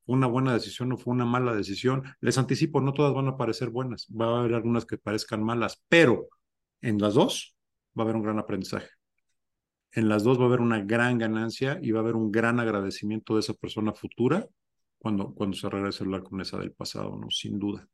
fue 0.06 0.16
una 0.16 0.28
buena 0.28 0.54
decisión 0.54 0.92
o 0.92 0.98
fue 0.98 1.14
una 1.14 1.26
mala 1.26 1.56
decisión. 1.56 2.04
Les 2.22 2.38
anticipo, 2.38 2.82
no 2.82 2.94
todas 2.94 3.14
van 3.14 3.28
a 3.28 3.38
parecer 3.38 3.70
buenas, 3.70 4.08
va 4.10 4.28
a 4.28 4.40
haber 4.40 4.54
algunas 4.54 4.86
que 4.86 4.98
parezcan 4.98 5.44
malas, 5.44 5.84
pero 5.90 6.28
en 6.82 7.00
las 7.00 7.16
dos 7.16 7.56
va 7.98 8.04
a 8.04 8.06
haber 8.06 8.16
un 8.16 8.24
gran 8.24 8.40
aprendizaje. 8.40 8.90
En 9.92 10.10
las 10.10 10.24
dos 10.24 10.40
va 10.40 10.44
a 10.44 10.48
haber 10.48 10.60
una 10.60 10.82
gran 10.82 11.18
ganancia 11.18 11.80
y 11.82 11.92
va 11.92 12.00
a 12.00 12.04
haber 12.04 12.16
un 12.16 12.32
gran 12.32 12.60
agradecimiento 12.60 13.36
de 13.36 13.40
esa 13.40 13.54
persona 13.54 13.94
futura 13.94 14.48
cuando, 14.98 15.34
cuando 15.34 15.56
se 15.56 15.70
regrese 15.70 16.04
a 16.04 16.06
hablar 16.06 16.24
con 16.24 16.42
esa 16.42 16.58
del 16.58 16.74
pasado, 16.74 17.18
¿no? 17.18 17.30
Sin 17.30 17.58
duda. 17.58 17.88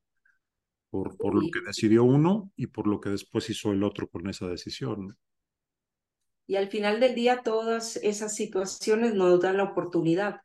Por, 0.90 1.16
por 1.16 1.36
lo 1.36 1.50
que 1.52 1.62
decidió 1.66 2.04
uno 2.04 2.52
y 2.58 2.68
por 2.68 2.88
lo 2.88 3.00
que 3.00 3.12
después 3.12 3.50
hizo 3.50 3.72
el 3.72 3.84
otro 3.84 4.10
con 4.10 4.28
esa 4.28 4.48
decisión. 4.48 5.16
Y 6.52 6.58
al 6.58 6.68
final 6.68 7.00
del 7.00 7.16
día, 7.16 7.44
todas 7.46 7.96
esas 7.96 8.36
situaciones 8.36 9.14
nos 9.14 9.40
dan 9.40 9.56
la 9.56 9.64
oportunidad. 9.64 10.42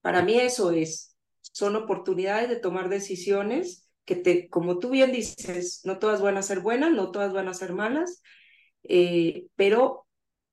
Para 0.00 0.20
mí 0.20 0.34
eso 0.34 0.72
es, 0.72 1.16
son 1.42 1.76
oportunidades 1.76 2.48
de 2.48 2.56
tomar 2.56 2.88
decisiones 2.88 3.88
que 4.04 4.16
te, 4.16 4.48
como 4.48 4.80
tú 4.80 4.90
bien 4.90 5.12
dices, 5.12 5.82
no 5.84 6.00
todas 6.00 6.20
van 6.20 6.38
a 6.38 6.42
ser 6.42 6.58
buenas, 6.58 6.90
no 6.90 7.12
todas 7.12 7.32
van 7.32 7.46
a 7.46 7.54
ser 7.54 7.72
malas, 7.72 8.20
eh, 8.82 9.46
pero 9.54 10.08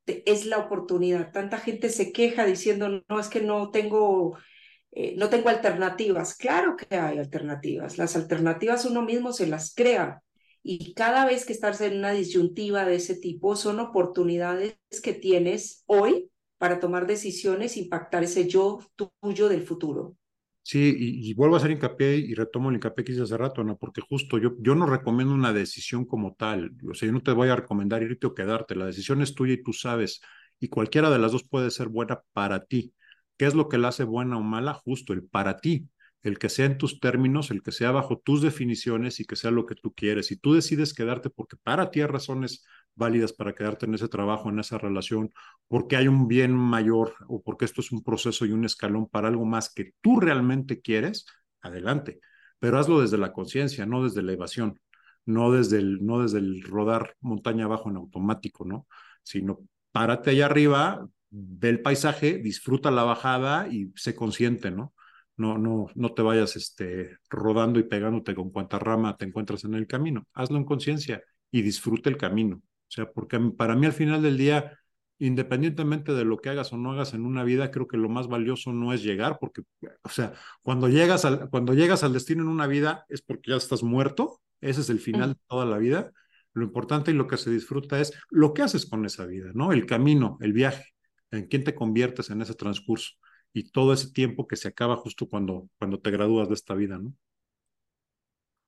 es 0.05 0.45
la 0.45 0.59
oportunidad. 0.59 1.31
Tanta 1.31 1.57
gente 1.57 1.89
se 1.89 2.11
queja 2.11 2.45
diciendo, 2.45 3.01
no, 3.09 3.19
es 3.19 3.27
que 3.29 3.41
no 3.41 3.71
tengo 3.71 4.37
eh, 4.91 5.15
no 5.17 5.29
tengo 5.31 5.49
alternativas. 5.49 6.35
Claro 6.37 6.75
que 6.77 6.95
hay 6.95 7.17
alternativas. 7.17 7.97
Las 7.97 8.15
alternativas 8.15 8.85
uno 8.85 9.01
mismo 9.01 9.33
se 9.33 9.47
las 9.47 9.73
crea. 9.73 10.21
Y 10.67 10.95
cada 10.95 11.27
vez 11.27 11.45
que 11.45 11.53
estás 11.53 11.79
en 11.81 11.99
una 11.99 12.11
disyuntiva 12.11 12.85
de 12.85 12.95
ese 12.95 13.15
tipo, 13.15 13.55
son 13.55 13.79
oportunidades 13.79 14.79
que 15.03 15.13
tienes 15.13 15.83
hoy 15.85 16.31
para 16.57 16.79
tomar 16.79 17.05
decisiones, 17.05 17.77
impactar 17.77 18.23
ese 18.23 18.47
yo 18.47 18.79
tuyo 18.95 19.47
del 19.47 19.61
futuro. 19.61 20.17
Sí, 20.63 20.95
y, 20.97 21.31
vuelvo 21.35 21.53
a 21.53 21.59
hacer 21.59 21.69
hincapié 21.69 22.15
y 22.15 22.33
retomo 22.33 22.69
el 22.71 22.77
hincapié 22.77 23.05
que 23.05 23.11
hice 23.11 23.21
hace 23.21 23.37
rato, 23.37 23.61
Ana, 23.61 23.75
porque 23.75 24.01
justo 24.01 24.39
yo, 24.39 24.53
yo 24.57 24.73
no 24.73 24.87
recomiendo 24.87 25.35
una 25.35 25.53
decisión 25.53 26.03
como 26.03 26.33
tal. 26.33 26.71
O 26.89 26.95
sea, 26.95 27.05
yo 27.05 27.13
no 27.13 27.21
te 27.21 27.31
voy 27.31 27.49
a 27.49 27.55
recomendar 27.55 28.01
irte 28.01 28.25
o 28.25 28.33
quedarte. 28.33 28.73
La 28.73 28.87
decisión 28.87 29.21
es 29.21 29.35
tuya 29.35 29.53
y 29.53 29.61
tú 29.61 29.71
sabes. 29.71 30.19
Y 30.59 30.69
cualquiera 30.69 31.11
de 31.11 31.19
las 31.19 31.31
dos 31.31 31.47
puede 31.47 31.69
ser 31.69 31.89
buena 31.89 32.23
para 32.33 32.65
ti. 32.65 32.91
¿Qué 33.37 33.45
es 33.45 33.53
lo 33.53 33.69
que 33.69 33.77
la 33.77 33.89
hace 33.89 34.03
buena 34.03 34.39
o 34.39 34.41
mala? 34.41 34.73
Justo 34.73 35.13
el 35.13 35.23
para 35.25 35.57
ti, 35.57 35.87
el 36.25 36.39
que 36.39 36.49
sea 36.49 36.65
en 36.65 36.79
tus 36.79 36.99
términos, 36.99 37.51
el 37.51 37.61
que 37.61 37.71
sea 37.71 37.91
bajo 37.91 38.17
tus 38.17 38.41
definiciones 38.41 39.19
y 39.19 39.25
que 39.25 39.35
sea 39.35 39.51
lo 39.51 39.67
que 39.67 39.75
tú 39.75 39.93
quieres. 39.93 40.25
Si 40.25 40.37
tú 40.37 40.53
decides 40.53 40.95
quedarte 40.95 41.29
porque 41.29 41.55
para 41.55 41.91
ti 41.91 42.01
hay 42.01 42.07
razones 42.07 42.65
válidas 42.95 43.31
para 43.31 43.53
quedarte 43.53 43.85
en 43.85 43.93
ese 43.93 44.07
trabajo, 44.07 44.49
en 44.49 44.59
esa 44.59 44.79
relación, 44.79 45.31
porque 45.67 45.97
hay 45.97 46.07
un 46.07 46.27
bien 46.27 46.51
mayor 46.51 47.13
o 47.27 47.43
porque 47.43 47.65
esto 47.65 47.81
es 47.81 47.91
un 47.91 48.03
proceso 48.03 48.43
y 48.47 48.53
un 48.53 48.65
escalón 48.65 49.07
para 49.07 49.27
algo 49.27 49.45
más 49.45 49.71
que 49.71 49.93
tú 50.01 50.19
realmente 50.19 50.81
quieres, 50.81 51.27
adelante. 51.61 52.19
Pero 52.57 52.79
hazlo 52.79 53.01
desde 53.01 53.19
la 53.19 53.31
conciencia, 53.31 53.85
no 53.85 54.03
desde 54.03 54.23
la 54.23 54.33
evasión, 54.33 54.79
no 55.27 55.51
desde 55.51 55.77
el, 55.77 56.03
no 56.03 56.23
desde 56.23 56.39
el 56.39 56.63
rodar 56.63 57.15
montaña 57.19 57.65
abajo 57.65 57.91
en 57.91 57.97
automático, 57.97 58.65
¿no? 58.65 58.87
Sino 59.21 59.59
párate 59.91 60.31
allá 60.31 60.47
arriba, 60.47 61.07
ve 61.29 61.69
el 61.69 61.83
paisaje, 61.83 62.39
disfruta 62.39 62.89
la 62.89 63.03
bajada 63.03 63.67
y 63.67 63.91
sé 63.95 64.15
consciente, 64.15 64.71
¿no? 64.71 64.95
No, 65.37 65.57
no, 65.57 65.87
no 65.95 66.13
te 66.13 66.21
vayas 66.21 66.55
este, 66.55 67.17
rodando 67.29 67.79
y 67.79 67.83
pegándote 67.83 68.33
con 68.33 68.51
cuanta 68.51 68.79
rama 68.79 69.17
te 69.17 69.25
encuentras 69.25 69.65
en 69.65 69.73
el 69.73 69.87
camino. 69.87 70.25
Hazlo 70.33 70.57
en 70.57 70.65
conciencia 70.65 71.21
y 71.51 71.61
disfruta 71.61 72.09
el 72.09 72.17
camino. 72.17 72.57
O 72.57 72.91
sea, 72.91 73.11
porque 73.11 73.39
para 73.57 73.75
mí 73.75 73.85
al 73.85 73.93
final 73.93 74.21
del 74.21 74.37
día, 74.37 74.79
independientemente 75.19 76.13
de 76.13 76.25
lo 76.25 76.37
que 76.37 76.49
hagas 76.49 76.71
o 76.71 76.77
no 76.77 76.93
hagas 76.93 77.13
en 77.13 77.25
una 77.25 77.43
vida, 77.43 77.71
creo 77.71 77.87
que 77.87 77.97
lo 77.97 78.09
más 78.09 78.27
valioso 78.27 78.71
no 78.71 78.93
es 78.93 79.03
llegar, 79.03 79.37
porque, 79.39 79.63
o 80.03 80.09
sea, 80.09 80.33
cuando 80.61 80.87
llegas 80.87 81.25
al, 81.25 81.49
cuando 81.49 81.73
llegas 81.73 82.03
al 82.03 82.13
destino 82.13 82.43
en 82.43 82.49
una 82.49 82.67
vida 82.67 83.05
es 83.09 83.21
porque 83.21 83.51
ya 83.51 83.57
estás 83.57 83.83
muerto, 83.83 84.41
ese 84.61 84.81
es 84.81 84.89
el 84.89 84.99
final 84.99 85.33
de 85.33 85.39
toda 85.47 85.65
la 85.65 85.77
vida. 85.77 86.11
Lo 86.53 86.63
importante 86.63 87.11
y 87.11 87.13
lo 87.13 87.27
que 87.27 87.37
se 87.37 87.51
disfruta 87.51 87.99
es 87.99 88.13
lo 88.29 88.53
que 88.53 88.61
haces 88.61 88.85
con 88.85 89.05
esa 89.05 89.25
vida, 89.25 89.51
¿no? 89.53 89.73
El 89.73 89.85
camino, 89.85 90.37
el 90.39 90.53
viaje 90.53 90.93
en 91.31 91.47
quién 91.47 91.63
te 91.65 91.75
conviertes 91.75 92.29
en 92.29 92.41
ese 92.41 92.53
transcurso 92.53 93.11
y 93.55 93.71
todo 93.71 93.93
ese 93.93 94.11
tiempo 94.11 94.47
que 94.47 94.57
se 94.57 94.67
acaba 94.67 94.97
justo 94.97 95.29
cuando, 95.29 95.69
cuando 95.79 95.99
te 96.01 96.11
gradúas 96.11 96.49
de 96.49 96.55
esta 96.55 96.75
vida, 96.75 96.97
¿no? 96.99 97.13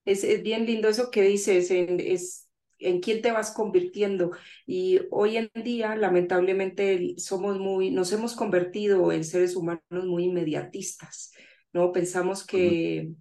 Es, 0.05 0.23
es 0.23 0.41
bien 0.43 0.65
lindo 0.65 0.87
eso 0.87 1.11
que 1.11 1.21
dices, 1.23 1.69
en, 1.71 1.99
es 1.99 2.49
en 2.79 3.01
quién 3.01 3.21
te 3.21 3.31
vas 3.31 3.51
convirtiendo. 3.51 4.31
Y 4.65 5.01
hoy 5.11 5.37
en 5.37 5.51
día, 5.63 5.95
lamentablemente, 5.95 7.15
somos 7.17 7.59
muy, 7.59 7.91
nos 7.91 8.11
hemos 8.13 8.35
convertido 8.35 9.11
en 9.11 9.25
seres 9.25 9.55
humanos 9.55 9.81
muy 9.91 10.25
inmediatistas, 10.25 11.33
¿no? 11.73 11.91
Pensamos 11.91 12.45
que, 12.45 13.11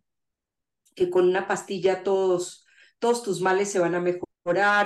que 0.94 1.10
con 1.10 1.26
una 1.28 1.46
pastilla 1.46 2.02
todos, 2.02 2.66
todos 2.98 3.22
tus 3.22 3.40
males 3.40 3.70
se 3.70 3.78
van 3.78 3.94
a 3.94 4.00
mejorar 4.00 4.25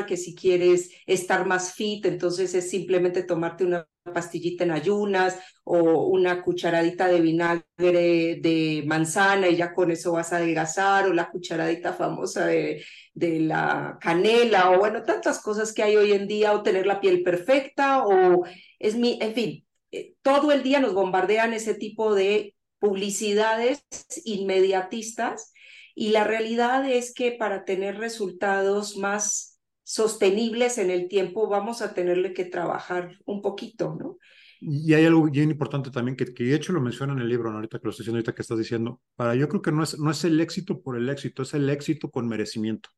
que 0.06 0.16
si 0.16 0.34
quieres 0.34 0.90
estar 1.06 1.46
más 1.46 1.74
fit, 1.74 2.06
entonces 2.06 2.54
es 2.54 2.70
simplemente 2.70 3.22
tomarte 3.22 3.64
una 3.64 3.86
pastillita 4.02 4.64
en 4.64 4.70
ayunas 4.70 5.38
o 5.64 6.06
una 6.08 6.42
cucharadita 6.42 7.08
de 7.08 7.20
vinagre 7.20 8.38
de 8.40 8.84
manzana 8.86 9.48
y 9.48 9.56
ya 9.56 9.74
con 9.74 9.90
eso 9.90 10.12
vas 10.12 10.32
a 10.32 10.38
adelgazar 10.38 11.06
o 11.06 11.12
la 11.12 11.30
cucharadita 11.30 11.92
famosa 11.92 12.46
de, 12.46 12.82
de 13.12 13.40
la 13.40 13.98
canela 14.00 14.70
o 14.70 14.78
bueno, 14.78 15.02
tantas 15.02 15.40
cosas 15.40 15.72
que 15.74 15.82
hay 15.82 15.96
hoy 15.96 16.12
en 16.12 16.26
día 16.26 16.54
o 16.54 16.62
tener 16.62 16.86
la 16.86 17.00
piel 17.00 17.22
perfecta 17.22 18.06
o 18.06 18.44
es 18.78 18.96
mi, 18.96 19.18
en 19.20 19.34
fin, 19.34 19.66
eh, 19.92 20.14
todo 20.22 20.52
el 20.52 20.62
día 20.62 20.80
nos 20.80 20.94
bombardean 20.94 21.52
ese 21.52 21.74
tipo 21.74 22.14
de 22.14 22.54
publicidades 22.78 23.84
inmediatistas 24.24 25.52
y 25.94 26.10
la 26.10 26.24
realidad 26.24 26.88
es 26.88 27.12
que 27.12 27.32
para 27.32 27.64
tener 27.66 27.98
resultados 27.98 28.96
más 28.96 29.49
sostenibles 29.90 30.78
en 30.78 30.88
el 30.88 31.08
tiempo 31.08 31.48
vamos 31.48 31.82
a 31.82 31.94
tenerle 31.94 32.32
que 32.32 32.44
trabajar 32.44 33.18
un 33.24 33.42
poquito, 33.42 33.96
¿no? 33.98 34.18
Y 34.60 34.94
hay 34.94 35.04
algo 35.04 35.24
bien 35.24 35.50
importante 35.50 35.90
también 35.90 36.16
que, 36.16 36.32
que 36.32 36.44
de 36.44 36.54
hecho 36.54 36.72
lo 36.72 36.80
menciona 36.80 37.12
en 37.12 37.18
el 37.18 37.28
libro, 37.28 37.50
¿no? 37.50 37.56
ahorita 37.56 37.80
que 37.80 37.86
lo 37.86 37.90
estoy 37.90 38.04
diciendo, 38.04 38.18
ahorita 38.18 38.32
que 38.32 38.42
estás 38.42 38.58
diciendo, 38.58 39.00
para 39.16 39.34
yo 39.34 39.48
creo 39.48 39.62
que 39.62 39.72
no 39.72 39.82
es, 39.82 39.98
no 39.98 40.12
es 40.12 40.22
el 40.22 40.40
éxito 40.40 40.80
por 40.80 40.96
el 40.96 41.08
éxito, 41.08 41.42
es 41.42 41.54
el 41.54 41.68
éxito 41.68 42.08
con 42.08 42.28
merecimiento. 42.28 42.88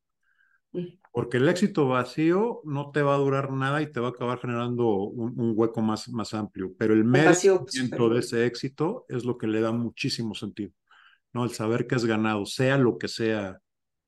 Mm. 0.71 0.99
Porque 1.11 1.37
el 1.37 1.49
éxito 1.49 1.87
vacío 1.87 2.61
no 2.63 2.91
te 2.91 3.01
va 3.01 3.15
a 3.15 3.17
durar 3.17 3.51
nada 3.51 3.81
y 3.81 3.91
te 3.91 3.99
va 3.99 4.09
a 4.09 4.11
acabar 4.11 4.39
generando 4.39 4.87
un, 4.93 5.33
un 5.39 5.53
hueco 5.55 5.81
más, 5.81 6.09
más 6.09 6.35
amplio, 6.35 6.73
pero 6.77 6.93
el 6.93 7.05
vacío 7.05 7.61
merecimiento 7.61 8.09
de 8.09 8.19
ese 8.19 8.45
éxito 8.45 9.05
es 9.09 9.25
lo 9.25 9.39
que 9.39 9.47
le 9.47 9.61
da 9.61 9.71
muchísimo 9.71 10.35
sentido, 10.35 10.73
¿no? 11.33 11.43
El 11.43 11.51
saber 11.53 11.87
que 11.87 11.95
has 11.95 12.05
ganado, 12.05 12.45
sea 12.45 12.77
lo 12.77 12.99
que 12.99 13.07
sea 13.07 13.62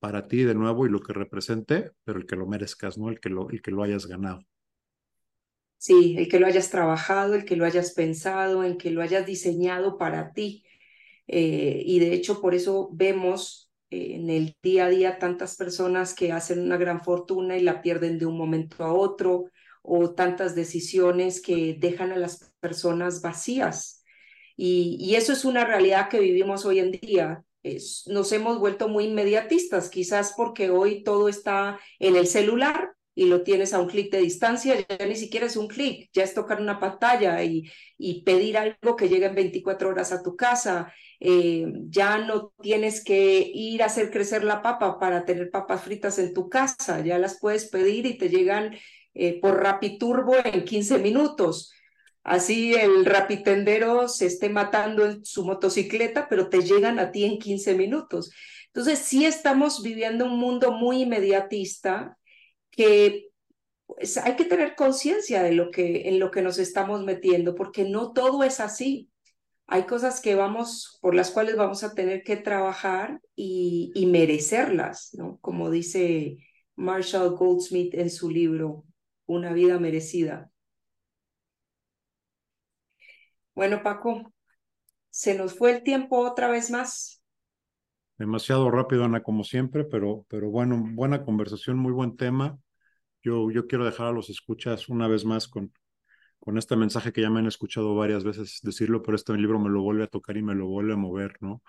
para 0.06 0.28
ti 0.28 0.44
de 0.44 0.54
nuevo 0.54 0.86
y 0.86 0.90
lo 0.92 1.02
que 1.02 1.14
represente, 1.14 1.90
pero 2.04 2.20
el 2.20 2.28
que 2.28 2.36
lo 2.36 2.46
merezcas, 2.46 2.96
¿no? 2.96 3.10
El 3.10 3.20
que 3.20 3.30
lo, 3.30 3.50
el 3.50 3.64
que 3.64 3.72
lo 3.72 3.82
hayas 3.82 4.06
ganado. 4.06 4.46
Sí, 5.78 6.16
el 6.18 6.30
que 6.30 6.40
lo 6.40 6.48
hayas 6.48 6.70
trabajado, 6.72 7.36
el 7.36 7.46
que 7.46 7.56
lo 7.56 7.66
hayas 7.66 7.94
pensado, 7.94 8.64
el 8.64 8.78
que 8.78 8.92
lo 8.92 9.02
hayas 9.02 9.26
diseñado 9.26 9.98
para 9.98 10.34
ti. 10.34 10.66
Eh, 11.28 11.84
y 11.86 12.00
de 12.00 12.14
hecho, 12.14 12.42
por 12.42 12.56
eso 12.56 12.90
vemos 12.94 13.72
eh, 13.92 14.16
en 14.16 14.30
el 14.32 14.56
día 14.64 14.88
a 14.88 14.90
día 14.92 15.20
tantas 15.20 15.58
personas 15.58 16.16
que 16.16 16.34
hacen 16.34 16.62
una 16.62 16.78
gran 16.78 17.04
fortuna 17.04 17.58
y 17.58 17.64
la 17.64 17.82
pierden 17.84 18.20
de 18.20 18.28
un 18.28 18.38
momento 18.38 18.84
a 18.84 18.94
otro, 18.94 19.46
o 19.84 20.12
tantas 20.16 20.56
decisiones 20.56 21.42
que 21.42 21.78
dejan 21.80 22.12
a 22.14 22.18
las 22.18 22.54
personas 22.62 23.22
vacías. 23.24 24.04
Y, 24.58 24.98
y 25.00 25.16
eso 25.16 25.34
es 25.34 25.46
una 25.46 25.66
realidad 25.66 26.10
que 26.10 26.20
vivimos 26.22 26.66
hoy 26.66 26.80
en 26.82 26.92
día. 26.94 27.45
Nos 28.08 28.32
hemos 28.32 28.60
vuelto 28.60 28.88
muy 28.88 29.06
inmediatistas, 29.06 29.90
quizás 29.90 30.34
porque 30.36 30.70
hoy 30.70 31.04
todo 31.04 31.30
está 31.30 31.80
en 32.00 32.16
el 32.16 32.28
celular 32.28 32.96
y 33.16 33.26
lo 33.26 33.44
tienes 33.44 33.74
a 33.74 33.80
un 33.80 33.88
clic 33.88 34.12
de 34.12 34.20
distancia, 34.20 34.76
ya 34.88 35.06
ni 35.06 35.16
siquiera 35.16 35.46
es 35.46 35.56
un 35.56 35.68
clic, 35.68 36.10
ya 36.14 36.24
es 36.24 36.34
tocar 36.34 36.62
una 36.62 36.80
pantalla 36.80 37.42
y, 37.44 37.72
y 37.98 38.24
pedir 38.24 38.58
algo 38.58 38.96
que 38.98 39.08
llegue 39.08 39.26
en 39.28 39.36
24 39.36 39.90
horas 39.90 40.12
a 40.12 40.22
tu 40.22 40.36
casa. 40.36 40.94
Eh, 41.22 41.66
ya 41.88 42.18
no 42.18 42.54
tienes 42.62 43.04
que 43.04 43.40
ir 43.54 43.82
a 43.82 43.86
hacer 43.86 44.12
crecer 44.12 44.44
la 44.44 44.62
papa 44.62 45.00
para 45.00 45.24
tener 45.24 45.50
papas 45.50 45.82
fritas 45.84 46.20
en 46.20 46.34
tu 46.34 46.50
casa, 46.50 47.00
ya 47.02 47.18
las 47.18 47.40
puedes 47.40 47.66
pedir 47.70 48.06
y 48.06 48.18
te 48.18 48.28
llegan 48.30 48.76
eh, 49.14 49.40
por 49.40 49.62
Rapiturbo 49.64 50.36
en 50.44 50.66
15 50.66 51.00
minutos. 51.00 51.72
Así 52.26 52.74
el 52.74 53.06
rapitendero 53.06 54.08
se 54.08 54.26
esté 54.26 54.50
matando 54.50 55.06
en 55.06 55.24
su 55.24 55.46
motocicleta, 55.46 56.28
pero 56.28 56.50
te 56.50 56.64
llegan 56.64 56.98
a 56.98 57.12
ti 57.12 57.24
en 57.24 57.38
15 57.38 57.76
minutos. 57.76 58.32
Entonces, 58.68 58.98
sí 58.98 59.26
estamos 59.26 59.84
viviendo 59.84 60.26
un 60.26 60.40
mundo 60.40 60.72
muy 60.72 61.04
inmediatista 61.04 62.18
que 62.72 63.30
pues, 63.86 64.18
hay 64.18 64.36
que 64.36 64.46
tener 64.46 64.76
conciencia 64.76 65.44
de 65.44 65.52
lo 65.52 65.70
que 65.70 66.10
en 66.10 66.20
lo 66.20 66.32
que 66.32 66.42
nos 66.42 66.58
estamos 66.58 67.04
metiendo, 67.04 67.54
porque 67.54 67.84
no 67.86 68.12
todo 68.12 68.44
es 68.44 68.60
así. 68.60 69.12
Hay 69.68 69.84
cosas 69.86 70.20
que 70.20 70.34
vamos, 70.34 70.98
por 71.02 71.14
las 71.14 71.30
cuales 71.30 71.56
vamos 71.58 71.84
a 71.84 71.94
tener 71.94 72.24
que 72.24 72.38
trabajar 72.38 73.22
y, 73.36 73.92
y 73.94 74.08
merecerlas, 74.08 75.12
¿no? 75.14 75.38
Como 75.42 75.70
dice 75.70 76.38
Marshall 76.76 77.36
Goldsmith 77.36 77.94
en 77.94 78.10
su 78.10 78.32
libro, 78.32 78.84
Una 79.28 79.54
vida 79.54 79.80
merecida. 79.80 80.52
Bueno, 83.56 83.82
Paco, 83.82 84.34
se 85.10 85.34
nos 85.38 85.58
fue 85.58 85.72
el 85.72 85.84
tiempo 85.84 86.20
otra 86.20 86.50
vez 86.50 86.70
más. 86.72 87.22
Demasiado 88.18 88.70
rápido, 88.70 89.06
Ana, 89.06 89.24
como 89.24 89.44
siempre, 89.44 89.86
pero, 89.86 90.26
pero 90.30 90.50
bueno, 90.50 90.82
buena 90.94 91.24
conversación, 91.24 91.78
muy 91.78 91.94
buen 91.94 92.18
tema. 92.18 92.58
Yo, 93.24 93.50
yo 93.52 93.68
quiero 93.68 93.86
dejar 93.86 94.08
a 94.08 94.12
los 94.12 94.30
escuchas 94.30 94.90
una 94.90 95.08
vez 95.08 95.26
más 95.26 95.48
con, 95.48 95.72
con 96.40 96.58
este 96.58 96.76
mensaje 96.76 97.14
que 97.14 97.22
ya 97.22 97.30
me 97.30 97.40
han 97.40 97.48
escuchado 97.48 97.96
varias 97.96 98.24
veces 98.24 98.60
decirlo, 98.62 99.02
pero 99.02 99.16
este 99.16 99.34
libro 99.38 99.60
me 99.60 99.70
lo 99.70 99.82
vuelve 99.82 100.04
a 100.04 100.08
tocar 100.08 100.38
y 100.38 100.44
me 100.44 100.56
lo 100.56 100.68
vuelve 100.68 100.94
a 100.94 100.98
mover, 100.98 101.38
¿no? 101.42 101.64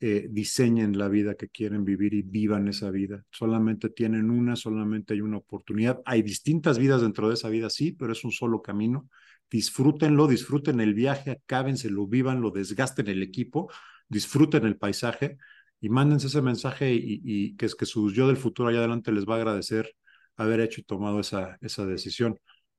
Eh, 0.00 0.28
diseñen 0.30 0.98
la 0.98 1.08
vida 1.08 1.34
que 1.34 1.48
quieren 1.48 1.84
vivir 1.84 2.14
y 2.14 2.22
vivan 2.22 2.68
esa 2.68 2.90
vida. 2.90 3.24
Solamente 3.30 3.90
tienen 3.90 4.30
una, 4.30 4.56
solamente 4.56 5.14
hay 5.14 5.20
una 5.20 5.38
oportunidad. 5.38 6.00
Hay 6.04 6.22
distintas 6.22 6.78
vidas 6.78 7.02
dentro 7.02 7.28
de 7.28 7.34
esa 7.34 7.48
vida, 7.48 7.70
sí, 7.70 7.92
pero 7.92 8.12
es 8.12 8.24
un 8.24 8.32
solo 8.32 8.62
camino. 8.62 9.08
Disfrútenlo, 9.50 10.26
disfruten 10.26 10.80
el 10.80 10.94
viaje, 10.94 11.30
acábenselo, 11.32 12.06
lo 12.42 12.50
desgasten 12.50 13.08
el 13.08 13.22
equipo, 13.22 13.70
disfruten 14.08 14.66
el 14.66 14.76
paisaje 14.76 15.38
y 15.80 15.88
mándense 15.88 16.26
ese 16.26 16.42
mensaje 16.42 16.92
y, 16.94 17.20
y 17.24 17.56
que 17.56 17.66
es 17.66 17.74
que 17.74 17.86
su 17.86 18.12
yo 18.12 18.26
del 18.26 18.36
futuro 18.36 18.68
allá 18.68 18.78
adelante 18.78 19.12
les 19.12 19.26
va 19.26 19.34
a 19.34 19.38
agradecer 19.38 19.94
haber 20.36 20.60
hecho 20.60 20.80
y 20.80 20.84
tomado 20.84 21.20
esa, 21.20 21.58
esa 21.60 21.86
decisión. 21.86 22.38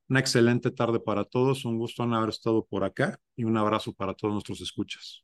Una 0.10 0.20
excelente 0.20 0.72
tarde 0.72 1.00
para 1.00 1.24
todos, 1.26 1.66
un 1.66 1.78
gusto 1.78 2.04
haber 2.04 2.30
estado 2.30 2.66
por 2.66 2.84
acá 2.84 3.20
y 3.36 3.44
un 3.44 3.58
abrazo 3.58 3.94
para 3.94 4.14
todos 4.14 4.34
nuestros 4.34 4.62
escuchas. 4.62 5.24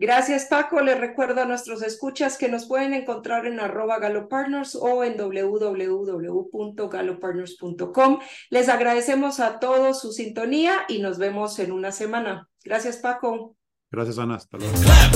Gracias 0.00 0.46
Paco, 0.46 0.80
les 0.80 0.98
recuerdo 0.98 1.42
a 1.42 1.44
nuestros 1.44 1.82
escuchas 1.82 2.38
que 2.38 2.48
nos 2.48 2.64
pueden 2.64 2.94
encontrar 2.94 3.44
en 3.44 3.60
arroba 3.60 3.98
galopartners 3.98 4.74
o 4.74 5.04
en 5.04 5.18
www.galopartners.com. 5.18 8.18
Les 8.48 8.70
agradecemos 8.70 9.40
a 9.40 9.58
todos 9.58 10.00
su 10.00 10.12
sintonía 10.12 10.86
y 10.88 11.00
nos 11.00 11.18
vemos 11.18 11.58
en 11.58 11.70
una 11.70 11.92
semana. 11.92 12.48
Gracias 12.64 12.96
Paco. 12.96 13.58
Gracias 13.90 14.18
Ana, 14.18 14.36
hasta 14.36 14.56
luego. 14.56 14.72
Clap. 14.80 15.14